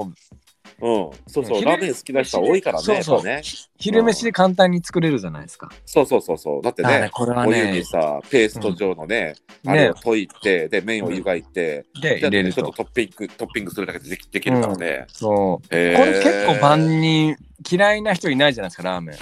[0.80, 1.10] うん。
[1.26, 2.84] そうそう、昼ラーメン好きな人は多いからね。
[2.84, 3.42] そうそうね。
[3.78, 5.70] 昼飯で簡単に作れるじゃないですか。
[5.84, 6.62] そうそうそうそう。
[6.62, 9.34] だってねね、、これはお湯にね、さ、ペースト状のね、
[9.66, 12.84] あれねを溶いて、で、麺を湯がいて、で入れるとちょっと。
[12.84, 15.06] トッピング、トッピングするだけでできるからね。
[15.08, 15.68] そう。
[15.68, 17.36] これ結構万人
[17.70, 19.18] 嫌いな人いないじゃないですか、ラーメン。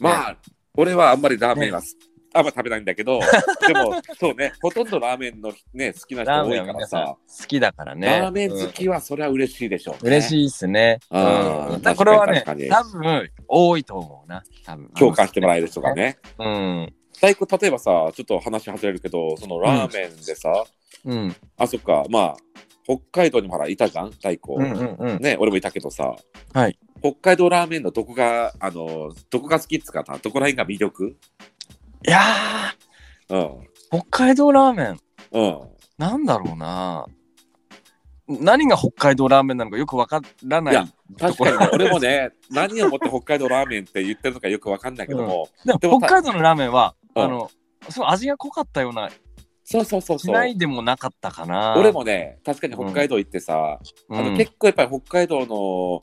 [0.00, 0.36] まあ、
[0.74, 1.82] 俺はあんまりラーメンは、
[2.34, 3.20] あんま食べないんだけど、
[3.66, 8.06] でも、そうね、ほとんどラーメンのね、好きな人多いからさ、好きだからね。
[8.06, 10.00] ラーメン好うんきはそれは嬉しいでしょう、ね。
[10.02, 10.98] 嬉しいっすね。
[11.10, 14.42] うんこれはね、多分多いと思うな。
[14.64, 15.94] 多分共感してもらえる人が。
[15.94, 16.18] ね。
[16.38, 16.94] うん。
[17.20, 20.64] 大根、例えばさ、ちょっと話外れるけど、そのラーメンでさ、
[21.04, 21.36] うん。
[21.56, 22.36] あ、そっか、まあ、
[22.84, 24.54] 北海道にもほらいたじゃん、大根。
[24.54, 25.22] うんうんうん。
[25.22, 26.14] ね、俺もいたけどさ、
[26.52, 26.78] はい。
[27.00, 31.16] 北海道ラーメンのどこが、あの、どこが好きっつうかな、どこら辺が魅力？
[32.06, 32.20] いや
[33.28, 33.38] うん。
[33.38, 35.00] ー、北海道ラーメン、
[35.32, 35.60] うん。
[35.98, 37.06] なんだろうな。
[38.28, 40.76] 何が北海道ラーメンなのかよくわからないい。
[40.76, 40.86] や
[41.18, 47.50] 確かにね、俺もね、何をもって北海道ラーメンって言ってるのかよくわかんないけども、でもでも北海道のラーメンは、うんあの、
[47.88, 49.08] すごい味が濃かったような、
[49.64, 50.26] そうそうそうそう。
[50.26, 51.74] しないでもなかったかな。
[51.78, 53.78] 俺もね、確かに北海道行ってさ、
[54.10, 56.00] うん、あの結構やっぱり北海道の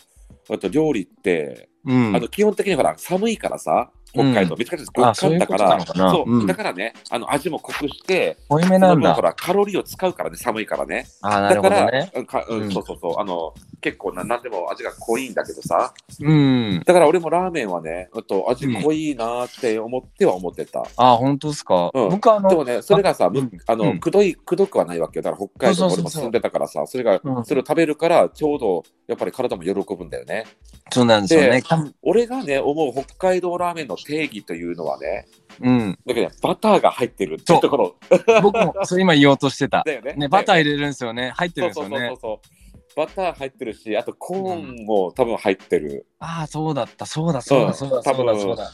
[0.56, 9.22] あと料理って、うん、あの基本的にほら寒いからさ、北海道、うんめちゃくちゃ極寒だから、あそうだからね、あの味も濃くして、濃いめなんだほ。
[9.22, 11.06] らカロリーを使うからね、寒いからね。
[11.22, 12.12] あーなるだから、ほどね。
[12.16, 16.82] うんかうんうんそうそうそう、あの結構な何でも味が濃いんだけどさ、うん。
[16.86, 20.84] だから俺もラーメンはね、あと味濃いなーって思っては思ってた。
[20.98, 21.92] あー、本当ですか？
[21.94, 23.30] うん僕あの、でもね、それがさ、
[23.68, 25.24] あの、うんくどい、くどくはないわけよ。
[25.24, 30.46] だから北海道俺も住んでたからさ、それが、うんそれを食べるから、ちょうど、やっぱり体も喜ぶんだよね。
[30.92, 31.68] そうなんですよねで。
[32.02, 35.28] 俺がね、思う北海道ラーメンの定義というのはね、
[35.62, 36.00] うん。
[36.06, 37.96] だけどね、バターが入ってるっていうところ
[38.42, 39.84] 僕もそれ今言おうとしてた。
[39.86, 40.14] だよね。
[40.14, 41.32] ね、バター入れるんですよね。
[41.36, 42.96] 入ってるんですよねそうそうそう。
[42.96, 46.08] バター入ってるし、あとコーンも多分入ってる。
[46.20, 48.72] ああ、そうだった、そうだ、そうだ、そうだ、そうだ、そうだ。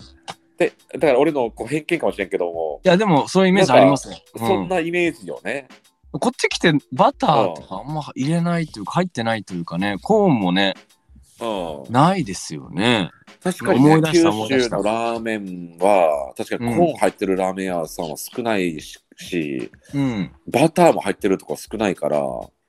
[0.58, 4.24] で、だから俺のこう偏見かもしれんけども、いや、でも、そういうイメージありますね。
[4.38, 5.68] そんなイメージよね。
[6.12, 11.01] こっち来てバターとかあんま入れないというか入ってないというかねコーンもねうん。
[11.90, 13.12] ないですよね。
[13.44, 14.24] 確かに、ね、九州
[14.70, 20.32] のラーメンは、確かにコーン入ってるラーメン屋さんは少ないし、うん。
[20.48, 22.22] バターも入ってるとこ少ないから、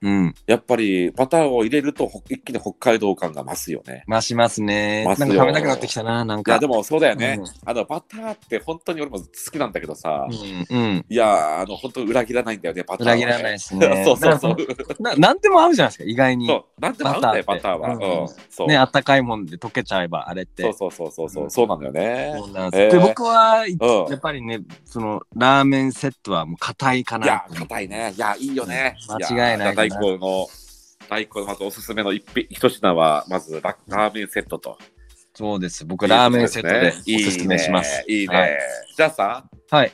[0.02, 0.34] うん。
[0.46, 4.04] やっぱりバターを入れるとほ一気に北海道感が増すよね。
[4.08, 5.04] 増しますね。
[5.04, 6.52] なんか食べたくなってきたななんか。
[6.52, 7.46] いやでもそうだよね、うん。
[7.64, 14.02] あのバターって本当に俺も好きなんだけどさ、うん、うん、いやあの本当裏切らないんだよねバターは、ね、裏切らないですね。
[14.04, 15.02] そうそうそう。
[15.02, 16.46] ななんでも合うじゃないですか意外に。
[16.46, 16.80] そう。
[16.80, 18.28] なんでも合うんだよババターは、うんうん。
[18.50, 18.66] そう。
[18.66, 20.62] ねあったかいもんで溶けちゃえばあれって。
[20.62, 21.80] そうそうそうそうそう、なん。
[21.80, 22.34] だよね。
[22.38, 22.90] そうなんですえー。
[22.90, 23.66] で僕は
[24.10, 28.12] やっぱりねそのラーメンセットはもう硬いかいなや硬いね。
[28.16, 29.22] いやいいよね、うん。
[29.22, 30.48] 間違いないや大根の
[31.08, 34.78] 大根のまずおすすめの一品一品はまずララーメンセットと。
[35.34, 35.84] そうです。
[35.84, 38.04] 僕ラーメンセットでいいおすすめします。
[38.06, 38.22] いいね。
[38.22, 38.58] いいね、はい。
[38.96, 39.92] じゃあさはい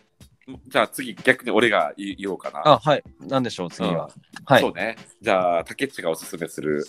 [0.66, 4.96] じゃあ次逆に俺が言言おうかなあはいなんでしょう次はうんはいそうね。
[5.20, 6.82] じゃあ、竹内がおすすめする。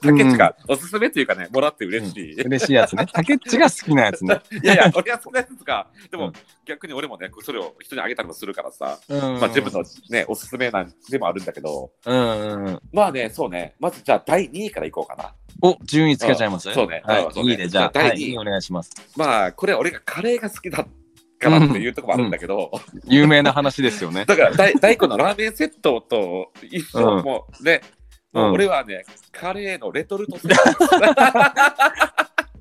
[0.00, 2.40] 竹内がおすすめっていうかね、もらって嬉しい。
[2.44, 3.06] 嬉しいやつね。
[3.12, 4.38] 竹内が好きなやつね。
[4.62, 5.88] いやいや、俺は好きなやつか。
[6.12, 6.32] でも、うん
[6.64, 9.20] 逆に俺もね、それを人にあげたりもするからさ、うん。
[9.40, 12.80] まあ自分のね、おすすめなんでもあるんだけど、うんうんうん。
[12.92, 15.34] まあね、そうね、まずじゃあ第2位からいこうかな。
[15.60, 16.68] お、順位つけちゃいます？
[16.68, 17.66] うんそうねはいいいね。
[17.66, 18.90] じゃあ、第はい、二位いいお願いします。
[19.16, 20.86] まあ、これは俺がカレーが好きだ
[21.42, 22.70] からっていうところもあるんだけど、
[23.04, 24.24] 有名な話ですよね。
[24.26, 27.82] だから大大根のラーメンセットと一緒、うんもうね、
[28.32, 30.54] もううん俺はね、カレーのレトルトセッ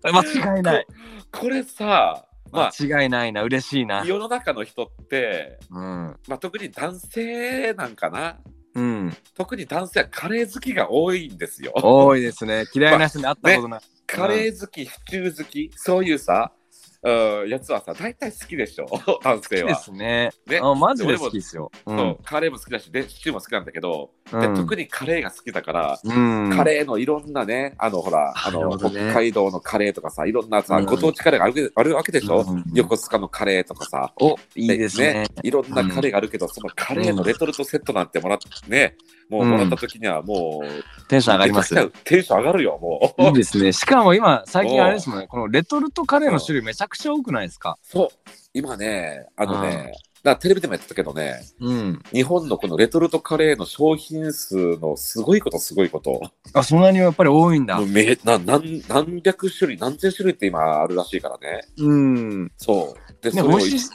[0.02, 0.88] ト 間違いない。
[1.32, 3.44] これさ、まあ、間違いないな。
[3.44, 4.04] 嬉しいな。
[4.06, 6.18] 世の中の人って、うん。
[6.28, 8.40] まあ、特に男性なんかな
[8.76, 9.16] うん。
[9.36, 11.72] 特に男性はカレー好きが多いんですよ。
[11.76, 12.66] 多いですね。
[12.74, 13.82] 嫌いな人に会ったことない。
[14.06, 16.52] カレー好き、シチュー好き、そういうさ、
[17.04, 18.86] うん、やつはさ、大体好きでしょ、
[19.24, 19.70] 男性は。
[19.70, 20.30] ですね。
[20.46, 21.72] ねあマジで好きですよ。
[21.86, 21.90] う。
[21.90, 26.52] そうんカレーも好きだし、でシチューも好きなんだけど、うんで特にカレーが好きだから、うん。
[26.56, 35.26] カレーのいろんなね、あのほら、あの、ね北海道のカレーとかさ、いろんなさ、うんご当地カレーがあるあるわけでしょ、うん横須賀のカレーとかさ、お、いいですね。
[35.42, 38.96] いろんなカレーがあるけど、そのカレーのレトルトセットなんてもらってね、
[39.32, 43.24] もうもらった時にはもう、テンション上がりますテンション上がるよ、もう。
[43.24, 43.72] いいですね。
[43.72, 47.78] しかも今、最近あれですもんね、このレトルトカレーの種類めちゃくちゃ多くないですか？
[47.82, 52.02] そう、今ね、あのうんね、だテレビでもやってたけどね、うん。
[52.14, 56.22] 日本のこのレトルトカレーの商品数のすごいことすごいこと。
[56.54, 57.80] あ、そんなにやっぱり多いんだ。
[57.80, 61.62] めな何何百種類、何千種類って今あるらしいからね。
[61.78, 62.52] うん。
[62.58, 63.24] そう。
[63.24, 63.90] で、ね、それを美味し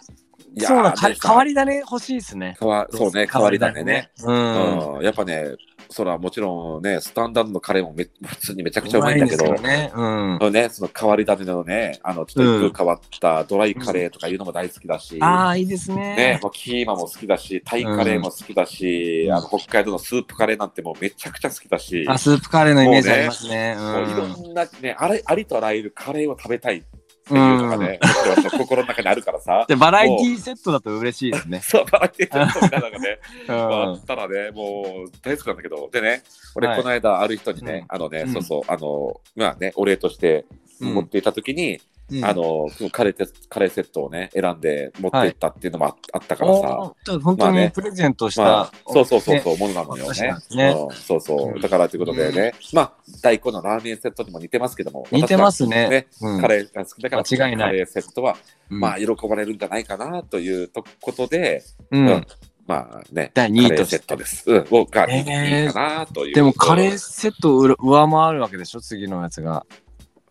[0.57, 0.61] い。
[0.61, 2.57] いやそうだ、か変わり種欲しいですね。
[2.59, 4.11] かわそうね、変わり種ね。。
[4.25, 4.97] うん。
[4.97, 5.55] うん、やっぱね、
[5.91, 9.93] そらもちろんね、スタンダードのカレーもめ普通にめちゃくちゃううまいんだけど、ね。
[9.95, 23.77] うね、その変わり種のね、あの、ちょっと一風変わったドライカレーとかいうのも大好きだし、ああ、いいですねね。、もうキーマも好きだし、タイカレーも好きだし、うんあの北海道のスープカレーなんてもうめちゃくちゃ好きだし、あ、スープカレーのイメージありますね。
[23.77, 26.85] いろうんなね、あれありとあらゆるカレーを食べたい
[27.27, 29.65] っていうのがね、私の心の中にあるからさ。
[29.69, 31.61] で、バラエティセットだと嬉しいですね。
[31.67, 36.23] そう、バラエティーセットみたいなのがね、うまああんったらね、もう大好きなんだけど、でね、
[36.55, 36.77] 俺、はい。
[36.79, 38.33] この間、ある人にね、あのね、うん。
[38.33, 40.45] そうそう、あの、まあね、お礼として
[40.81, 42.25] うん持っていたときに、うん。
[42.25, 47.65] あの、カレーテカレーセットをね、選んで持っていったっていうのもあ,、あったからさ、おーじゃあ本当まあね。
[47.65, 48.43] にプレゼントした。
[48.43, 50.35] まあ、そうそうそうねそう、ものなのよね。
[50.55, 50.77] ね。
[50.79, 51.61] うん、そうそう。
[51.61, 52.93] だからということでね、まあ、
[53.23, 55.89] 大根のラーメンセットにも似てますけども、似てますね。
[55.89, 56.07] ね。
[56.21, 56.41] うん。
[56.41, 57.69] カレーが好きだから、間違いない。
[57.69, 58.37] カレーセットは、
[58.71, 58.81] うん。
[58.81, 62.07] まあ、喜ばれるんじゃないかなというとことで、うん。
[62.07, 62.27] うん。
[62.69, 64.43] まあね、第二位とセットです。
[64.51, 65.67] うん、をがえー。
[65.67, 66.35] いいかなという。
[66.35, 68.81] でもカレーセットを上上回るわけでしょ？
[68.81, 69.65] 次のやつが。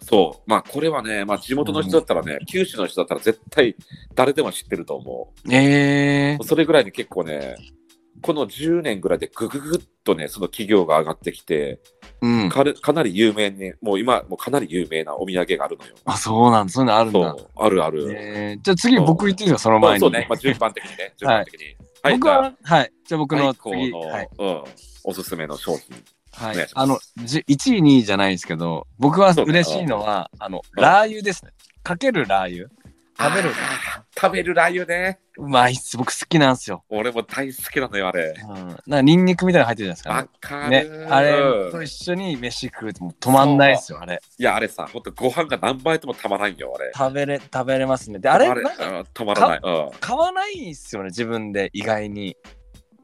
[0.06, 0.50] そう。
[0.50, 3.76] まあ、これはね、まあ、地元の人だったらね、九州の人だったら絶対
[4.14, 6.46] 誰でも知ってると思ええう。
[6.46, 7.56] それぐらいに結構ね、
[8.22, 11.80] この10年ぐらいでぐぐぐっとね、その企業が上がってきて、
[12.22, 12.50] うん。
[12.50, 15.96] かれかなり有名に、もう今、もうかなり有名なお土産があるのよ。
[16.06, 16.72] あ、そうなんだ。
[16.72, 17.36] そういうのあるんだ。
[17.58, 18.16] あるある。
[18.16, 20.00] えー、じゃあ次僕言っていいですかその前に。
[20.00, 21.66] そうね、まあ、順番的にね、順番的に。
[22.04, 22.92] はい、僕は、はい。
[23.08, 23.92] じゃあ僕の次。
[23.92, 24.30] はい。
[24.38, 24.64] うん、
[25.04, 25.96] おすすめの商品。
[26.36, 31.52] はいあの、じ1位、2位じゃないですけど、僕は嬉しいのは、あの、うんラー油ですね。
[31.84, 32.70] かけるラー油。
[33.18, 33.50] 食べる。
[34.20, 35.20] 食べるラー油ね。
[35.38, 35.96] うまいっす。
[35.98, 36.84] 僕好きなんですよ。
[36.90, 38.34] 俺も大好きなのよ、あれ。
[38.50, 38.78] うん。
[38.88, 40.50] なニンニクみたいなの入ってるじゃないわですか。
[40.50, 41.08] かねる。。
[41.10, 44.22] あれうんと一緒に飯食うともう止まんないっすよ、あれ。
[44.38, 46.92] いや、あれさ、ほんとご飯が何倍ともたまらんよ、あれ。
[46.94, 48.20] 食べれ、食べれますね。
[48.20, 49.60] で、あれ、あれなんかうんたまらない。
[49.64, 49.92] うん。
[50.02, 52.36] 買わないっすよね、自分で、意外に。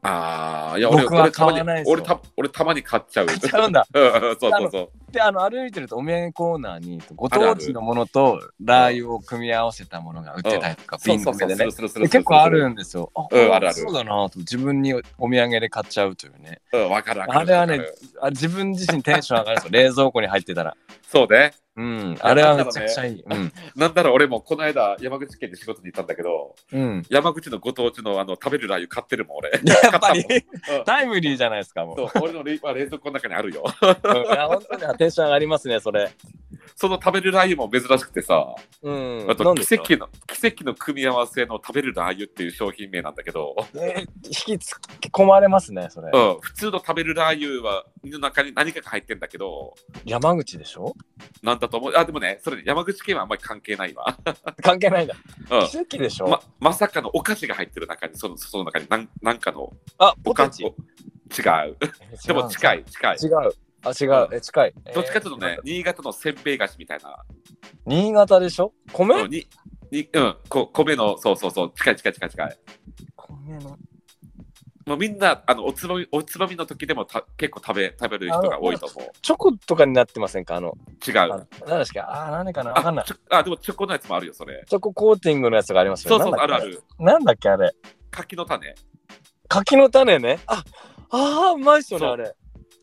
[0.04, 3.26] ああ、いや、俺、僕は俺たまに買わないですよ俺た、俺たまに買っちゃう。
[3.26, 3.86] 買っちゃうんだ。
[3.94, 5.12] うんそうそうそう。
[5.12, 11.50] で、あの、歩いてるとお土産コーナーに、ご当地のものとラー油を組み合わせたものが売ってたりとか、瓶そうそうそう。
[11.50, 11.70] 詰めでね。
[11.70, 13.12] するするするで結構あるんですよ。
[13.14, 16.60] あ、うんあるあるそうだなと自分にお土産で買っちゃうというね。
[16.72, 17.38] うん、わかるわかる。
[17.38, 19.90] あれはねわかるあ自分自身テンション上がるんですよ。
[19.90, 20.76] 冷蔵庫に入ってたら。
[21.12, 21.52] そうね。
[21.76, 22.16] うん。
[22.20, 23.22] あれはめちゃくちゃいい。
[23.22, 23.52] うん。
[23.76, 27.02] なんだろう、俺もこの間、山口県で仕事に行ったんだけど、うん。
[27.10, 29.50] 山口のご当地のあの食べるラー油買ってるもん、俺。
[29.64, 30.24] やっぱり？
[30.86, 31.96] タイムリーじゃないですか、もう。
[31.96, 33.62] そう俺の冷まあ冷蔵庫の中にあるよ。
[33.64, 36.10] うんいや、本当にテンション上がりますね、それ。
[36.76, 39.26] その食べるラー油も珍しくてさ、うん。
[39.30, 44.72] あと奇跡の奇跡の組み合わせの食べるラー油っていう商品名なんだけど、えー引きつ
[45.12, 46.10] 込まれますね、それ。
[46.12, 50.94] うん、普通の食べるラー油はの中に何かが入ってんだけど、山口でしょ？
[51.42, 51.92] なんだと思う。
[51.96, 54.16] あ、でもね、それね山口県はあんまり関係ないわ。
[54.62, 55.14] 関係ないんだ。
[55.50, 60.64] うん奇跡でしょ、ままさかのお菓子が入ってる中に、そのその中になんなんかのあ、おポテチ。
[60.64, 60.70] 菓
[61.40, 61.76] 子を違う。
[62.26, 62.80] でも近い。
[62.80, 63.16] い、近い。
[63.22, 63.32] 違う。
[63.84, 64.28] あ、違う。
[64.32, 64.74] え、近い。
[64.94, 67.24] どっちかというとねえー、新潟のせんべい菓子みたいな。
[67.86, 68.72] 新潟でしょ？
[68.92, 69.22] 米？
[69.22, 69.46] うんに
[69.90, 72.58] にうん、こ米の、そうそうそう、近い近い近い近い。
[73.16, 73.76] 米の。
[74.86, 79.10] もうみんな、あのおつまみおつまみの時でもた結構食べ食べる人が多いと思う。
[79.22, 80.56] チョコとかになってませんか？
[80.56, 81.46] あの、違う。
[81.66, 83.42] 何ですかあー、何かなわかんないあ。
[83.42, 84.64] でもチョコのやつもあるよ、それ。
[84.68, 86.24] チョココーティングのやつがありますよね。
[86.24, 86.82] そうそう、あるある。
[86.98, 87.72] なんだっけあれ？
[88.10, 88.74] 柿の種。
[89.48, 90.40] 柿の種ね。
[90.46, 90.64] あ、
[91.10, 92.34] あーうまいっすよね、あれ。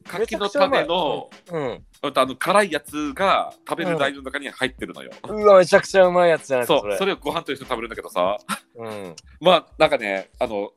[0.09, 1.85] 柿の種の、うん。
[2.01, 5.11] あの辛いやつが食べる台の中に入ってるのよ。
[5.27, 8.37] うわ、めちゃくちゃうまいやつじゃないそう、それをご飯と一緒に食べるんだけどさ、
[8.75, 9.15] うん。
[9.41, 10.71] まあなんかね、あの、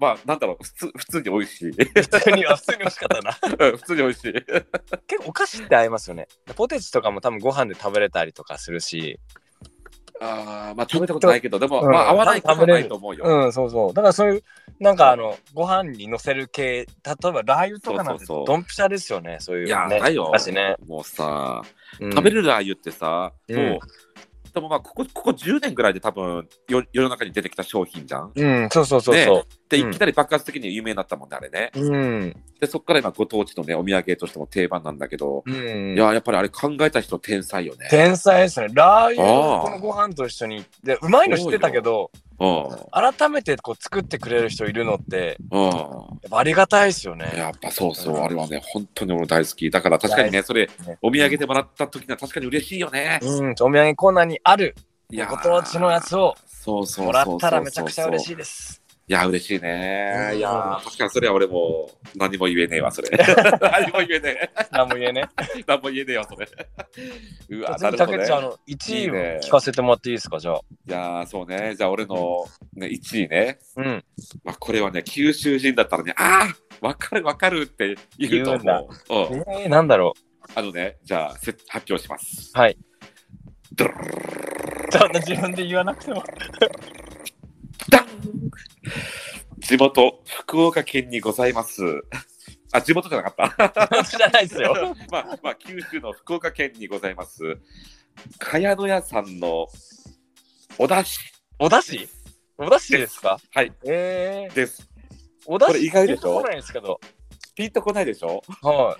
[0.00, 1.72] まあなんだろう、普通普通に美味しい。
[1.72, 3.66] 普通には普通に美味しかったな。
[3.66, 4.32] うん普通に美味しい。
[4.32, 4.48] 結
[5.18, 6.26] 構お菓子って合いますよね。
[6.56, 9.20] ポテチとかも多分ご飯で食べれたりとかするし。
[10.22, 13.24] ああ、まあ食べたことないけど、でも、うんまあ合わないことはないと思うよ。
[13.24, 13.94] うん、そうそう。
[13.94, 14.44] だからそういう、
[14.78, 16.86] なんかあの、ご飯にのせる系、例え
[17.20, 19.68] ばラー油とかなんてドンピシャですよね、そういう、ね。
[19.68, 20.76] いや、だよお菓子ね。。
[20.86, 21.62] もうさ、
[22.00, 23.78] うん食べるラー油ってさ、うんもう、
[24.54, 28.32] でもまあここ、ここ10年ぐらいで多分よ世の中に出てきた商品じゃん。
[28.34, 29.46] うん、そうそうそうそう。
[29.68, 31.70] で、うんいきなり爆発的に有名になったもんね、あれね。
[31.74, 32.36] うん。
[32.60, 35.94] で、そっから今、ご当地のね、お土産としても定番なんだけど、うん。
[35.94, 37.88] いや、やっぱりあれ考えた人天才よね。
[37.90, 38.68] 天才ですね。
[38.72, 40.64] ラー油このご飯と一緒に。
[40.84, 42.31] で、うまいの知ってたけど、うん。
[42.90, 45.38] 改めてこう作ってくれる人いるのって、
[46.30, 47.32] ありがたいですよね。
[47.36, 49.70] やっぱそうそう、あれはね、本当に俺大好き。
[49.70, 53.20] だから確かにね、それ、ねお土産でもらった時には確かに嬉しいよね。
[53.22, 54.74] うん、お土産コーナーにある
[55.28, 56.34] ご当地のやつを
[56.66, 58.32] もらったらめちゃくちゃ嬉しい。
[58.32, 58.81] いです。
[59.12, 60.30] いや、嬉しいね。
[60.32, 63.10] うんいやー、確かにそれは俺も何も言えねえわ、それ。
[63.60, 64.66] 何も言えねえ。
[64.70, 65.28] 何も言えね。
[65.68, 66.48] 何も言えねえわ、それ。
[67.50, 70.54] うわ、な次、るほどねの、1位を聞かせてもらっていいですか、じゃあ。
[70.54, 71.74] いやー、そうね。
[71.76, 73.58] じゃあ俺の、ね、1位ね。
[73.76, 74.04] うん。
[74.44, 76.48] まあ、これはね、九州人だったらね、あ
[76.80, 79.14] あわかるわかるって言うと思う。
[79.14, 80.14] うん、えー、なんだろ
[80.54, 82.50] あのね、じゃあせ発表します。
[82.56, 82.58] う。
[82.58, 82.78] はい。
[83.72, 86.24] ドゥルルルルルルそんな自分で言わなくても。
[87.90, 88.06] ダン
[89.58, 91.82] 地元、福岡県にございます。
[92.72, 94.04] あ、地元じゃなかった。
[94.04, 94.74] 知らないですよ。
[95.10, 97.58] まあ、まあ、九州の福岡県にございます。
[98.38, 99.66] 茅野屋さんの
[100.78, 101.22] お出汁
[101.58, 102.08] おだし
[102.58, 103.38] おだしですか？
[103.54, 104.88] はいえー、です。
[105.46, 106.42] おだしこれ意外でしょ？
[106.42, 107.00] ピンとこないですけど。
[107.54, 108.42] ピンとこないでしょ？
[108.62, 108.98] は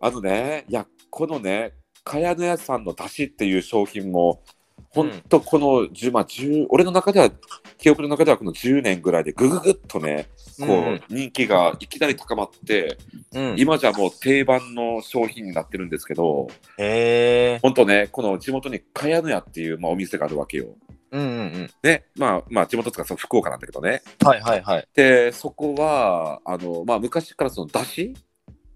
[0.00, 1.72] あのね、いや、このね、
[2.04, 4.42] 茅野屋さんの出汁っていう商品も、
[4.90, 7.30] ほんとこの10、まあ10、俺の中では、
[7.78, 10.62] 記憶の中ではこの10年ぐらいでぐぐぐっとね、い。
[10.62, 12.96] こう、人気がいきなり高まって、
[13.32, 13.50] うん。
[13.50, 16.46] うん、今じゃもう定番の商品になってるんですけど、
[16.78, 20.76] え本当ね、この地元に茅野屋っていう、まあ、お店があるわけよ。
[21.10, 21.18] ー。
[21.18, 21.70] うんうんうん。
[21.82, 24.02] ね、まあ、まあ、地元とかそう福岡なんだけどね。
[24.24, 24.88] はいはいはい。
[24.94, 28.14] で、そこは、あの、まあ、昔からその出汁、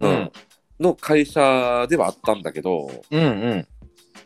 [0.00, 0.32] うん
[0.80, 3.66] の会社ではあったんだけど、うんうん。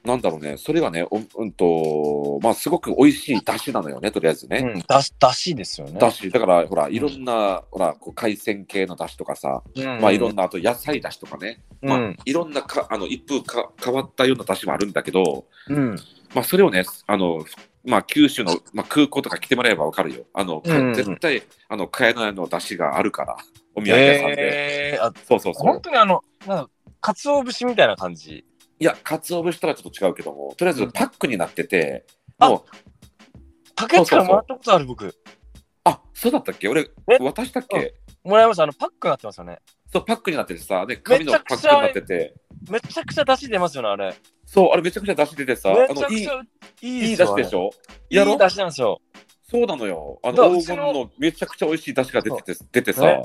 [0.05, 4.59] なんだろうね、それがね、おうんと、まあ、すごく美味しい出汁なのよね、とりあえずね。
[4.59, 5.99] うん、だし、だしですよね。
[6.01, 15.97] 出汁だから、ほら、いろんな、ほら、こう海鮮系の出汁とかさ、うんまあ、いろんな、あと野菜出汁とかね、まあうん、いろんなか、あの、一風か変わったような出汁もあるんだけど、うん。
[16.35, 17.45] まあ、それをね、あの、
[17.85, 20.25] まあ、九州の、まあ、空港とか来てもらえばわかるよ。
[20.33, 23.37] あの、かうんうん絶対、あの、茅野屋の出汁があるから、
[23.75, 24.93] お土産屋さんで。
[24.95, 25.81] えー、あそうそうそう本。
[25.81, 28.45] 当にあの、なんか、かつお節みたいな感じ。
[28.83, 32.05] いや、鰹節とはちょっと違うけども、とりあえずパックになってて、
[32.41, 32.63] あもう、
[33.77, 35.15] 竹内からもらったことある僕。
[35.85, 36.67] あ、そうだったっけ？
[36.67, 37.19] 俺、え？
[37.21, 37.95] 渡したっけ？
[38.25, 38.65] もらいました。
[38.65, 39.61] あの、パックになってますよね。
[39.93, 42.35] そう、パックになっててさ、で、紙のパックになってて、
[42.69, 44.17] めちゃくちゃ出汁出ますよね、あれ。
[44.47, 46.25] そう、あれめちゃくちゃ出汁出てさ、あの、い
[46.81, 47.71] いいい出汁でしょ？
[48.11, 49.01] いい出汁なんですよ。
[49.49, 50.19] そうなのよ。
[50.25, 53.23] あの黄金のめちゃくちゃ美味しい出汁が出てて、出てさね。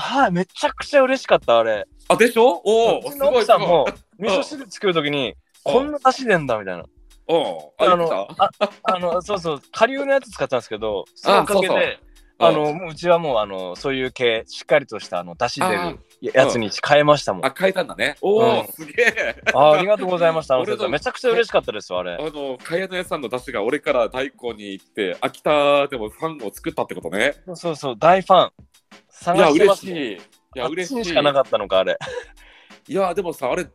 [0.00, 1.84] はい、めちゃくちゃ嬉しかった、あれ。
[2.08, 2.62] あ、でしょ？
[2.64, 3.84] おお、うちのすごいさんも、
[4.18, 5.34] 味噌汁作るときに、
[5.64, 6.84] こんな出汁出んだみたいな。
[7.26, 8.48] おあ、あのあ
[8.84, 11.98] あの、そうそう、顆粒のやつ使ったんですけど、そのおかげそうそうで、
[12.38, 17.44] あの、もううちはもう、あの、そういう系、しっかりとした、あの、出汁出あるやつに変えましたもん。
[17.44, 18.16] あ、変えたんだね。
[18.22, 19.42] おお、うんすげえ。
[19.52, 20.54] あありがとうございました。
[20.54, 22.14] あ の俺の先生めちゃくちゃ嬉しかったですよ、あれ。
[22.14, 27.34] あの、茅野屋さんの出汁が俺から大根に行って、秋田でもファンを作ったってことね。
[27.46, 28.52] そうそうそう、大ファン。
[29.34, 30.16] いや、探してます嬉しい。
[30.16, 30.18] い
[30.54, 31.04] や、嬉しい。
[31.04, 31.98] しかなかったのか、あれ。
[32.86, 33.66] いや、でもさ、あれ、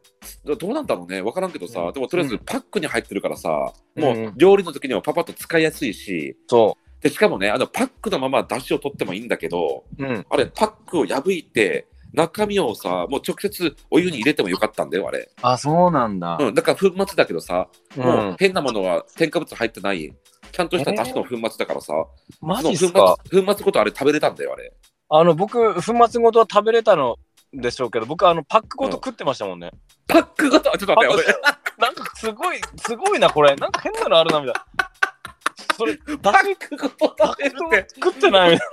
[0.43, 1.21] どどうなんだろうね。
[1.21, 10.03] わからんけどさ、うんでもとりあえずパックに入ってるからさ、うんもう料理の時にもパパッと使いやすいし、そで、しかもね、あの、パックのまま出汁を取ってもいいんだけど、う。
[10.03, 10.25] うん。
[10.29, 15.29] あれ、パックを破いて、中身をさ、もう直接お湯に入れてもよかったんだよ、あれ。
[15.41, 16.37] あ、そうなんだ。
[16.39, 17.99] うん、だから粉末だけどさ、う。
[17.99, 20.13] もうん変なものは添加物入ってない、
[20.51, 21.93] ちゃんとした出汁の粉末だからさ、
[22.39, 23.17] マその粉ジっすか？
[23.29, 24.71] 末粉末ごとあれ食べれたんだよ、あれ。
[25.15, 27.17] あの、僕、粉末ごとは食べれたの
[27.53, 29.69] でしょうけど、僕、あの、パックごと食ってましたもんね。
[30.07, 31.35] パックごと、あちょっと待って、
[31.77, 33.55] なんか、すごい、すごいな、これ。
[33.55, 35.75] なんか変なのあるな、みたいな。
[35.77, 38.67] それ、俺、パックごと食べるって、作ってないみたい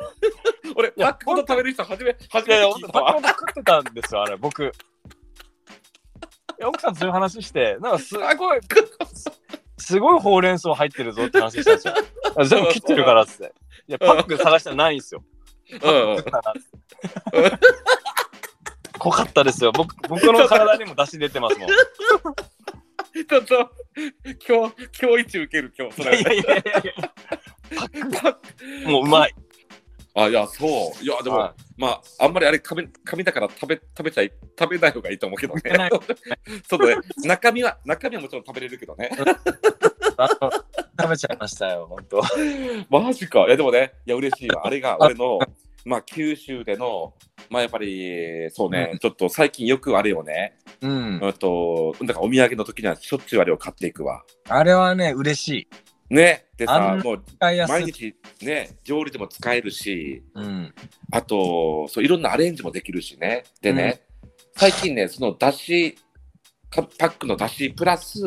[0.77, 3.13] 俺、パックごと食べる人初め、初めて聞いたわ。
[3.13, 4.65] パックごと食ってたんですよ、あれ、僕。
[4.65, 4.67] い
[6.59, 8.61] や奥さんとそういう話して、なんかすごい、
[9.77, 11.95] すごいほうれん草入ってるぞって話したんですよ。
[12.49, 13.53] 全部切ってるからって。
[13.89, 15.23] いや、パック探したらないんですよ。
[15.83, 16.25] うんうん
[19.01, 19.73] 濃かったですよ。
[19.73, 21.71] 僕僕の体にも出汁出てますもん。
[21.71, 23.71] いちょっと、
[24.47, 26.21] 今日、今日一受ける、今日、それ。
[26.21, 26.57] やいやいや
[28.85, 29.35] いもううまい。
[30.15, 30.67] あ、いや、そ
[31.01, 31.05] う。
[31.05, 35.63] いや、でも、はまあ、あんまりあれ、紙紙だから食べ、食べちゃい、食べない方がいいと思うけどね。
[36.69, 36.97] そうだね。
[37.25, 39.11] 中身は、中身はもちろん食べれるけどね。
[41.03, 42.23] 食べちゃいましたよ、本当。
[42.91, 43.47] マジか。
[43.47, 44.67] いや、でもね、いや、嬉しいわ。
[44.67, 45.39] あれが俺の、
[45.85, 47.15] まあ、九州での、
[47.49, 51.19] まあ、やっぱり、そうね、ちょっと最近よくあれをね、うん。
[51.21, 54.23] うんと、だからお土産の時にはしょっちゅうあれを買っていくわ。
[54.49, 55.49] あれはね、嬉し
[56.11, 56.15] い。
[56.15, 56.47] ね。
[56.57, 57.23] であん、なさもう。
[57.41, 60.75] 毎日ね、調理でも使えるし、うん。
[61.13, 63.45] あと、そういろんなアレンジもできるしね。
[63.63, 64.03] でね、
[64.57, 65.97] 最近ね、そのだし、
[66.69, 68.21] かパックのだしプラス、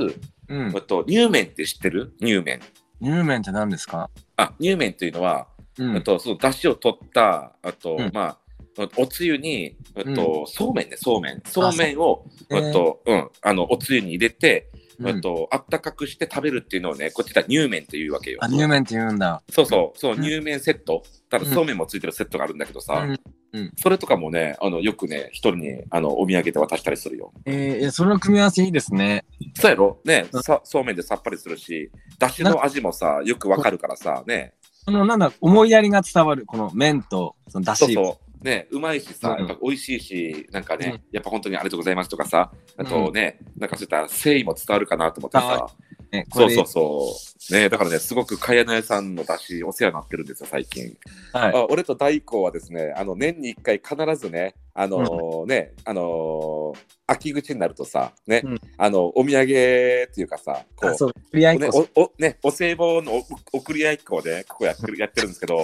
[0.50, 0.82] うんあ。
[0.82, 2.14] と乳麺って知ってる？
[2.20, 2.60] 乳麺。
[3.02, 4.10] 乳麺って何ですか？
[4.38, 8.38] あ、乳麺というのは、うんあとそのだしを取った、あと、うんま
[8.78, 11.42] あ、おつゆに、あうんと、そうめんね、そうめん。
[11.46, 14.70] そうめんを、そうえーあと、うん、あの、おつゆに入れて、
[15.00, 18.40] うんあと、あったかくして食べるっていうのをね、こっちでは乳麺っていうわけよ。
[18.42, 19.42] あ、乳麺って言うんだ。
[19.50, 21.04] そうそう、そう、うん乳麺セット。
[21.30, 23.06] ただ、うんそうめんもついてるセットがあるんだけどさ、
[23.54, 27.32] うんうんそれとかもね、あの、よくね、一人に、あの、お土産で渡したりするよ。
[27.46, 29.26] えー、いやその組み合わせいいですね。
[29.56, 30.00] そうやろ？
[30.06, 34.54] ね、うんさそうめんでさっぱりするし、だしの味もさ、よくわかるからさ、ね。
[34.86, 37.80] その、なんだ、思いやりが伝わる、この麺と、そのだし。
[37.80, 38.44] そうそう。
[38.44, 45.68] ね、うまいしさ、うんやっぱ美味しいし、なんかね、やっぱ本当にありがとうございますとかさ、あとね、なんかそういった誠意も伝わるかなと思ってさ、
[46.14, 47.16] ね、そうそうそ
[47.50, 47.54] う。
[47.54, 50.96] ね、だからね、すごく茅野屋さんのだし、お世話になってるんですよ、最近。
[51.34, 51.56] はい。
[51.56, 65.60] あ俺と大光はですね、あの年に1回必ずね、あのーね、あのー秋口になるとさ、ね、うんあのお土産っていうかさ、こあ、う、そう、ね、こおおね、お歳暮のお送り合いっ子をね、ここやってるやってるんですけど、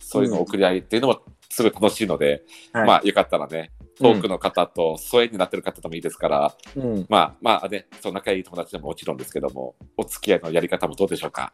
[0.00, 2.42] そういうの送り合いっていうのもすごい楽しいので、
[2.72, 3.70] はいまあよかったらね、
[4.02, 7.06] 遠くの方と疎遠になってる方でもいいですから、うん。
[7.08, 11.52] まあまあね、そう仲いい友達でももちろんですけども、お付き合いのやり方もどうでしょうか？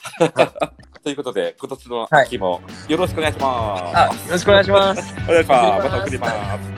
[1.05, 3.96] ということで、今年の秋もよろしくお願いします。
[3.96, 5.14] あ、よろしくお願いします。
[5.28, 6.28] お願いしますまた送りま
[6.74, 6.78] す。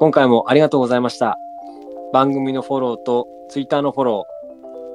[0.00, 1.38] 今回もありがとうございました。
[2.10, 4.26] 番組のフォローと Twitter のフォロ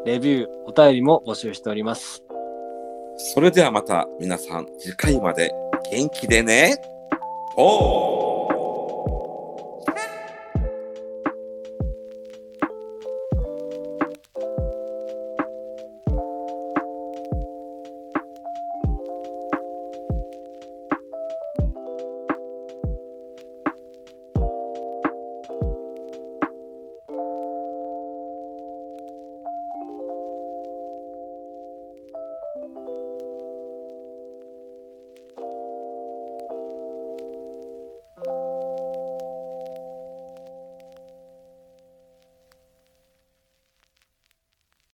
[0.03, 2.23] ー、レビュー、お便りも募集しております。
[3.15, 5.53] それではまた皆さん次回まで
[5.91, 6.81] 元気でね。
[7.55, 8.14] おー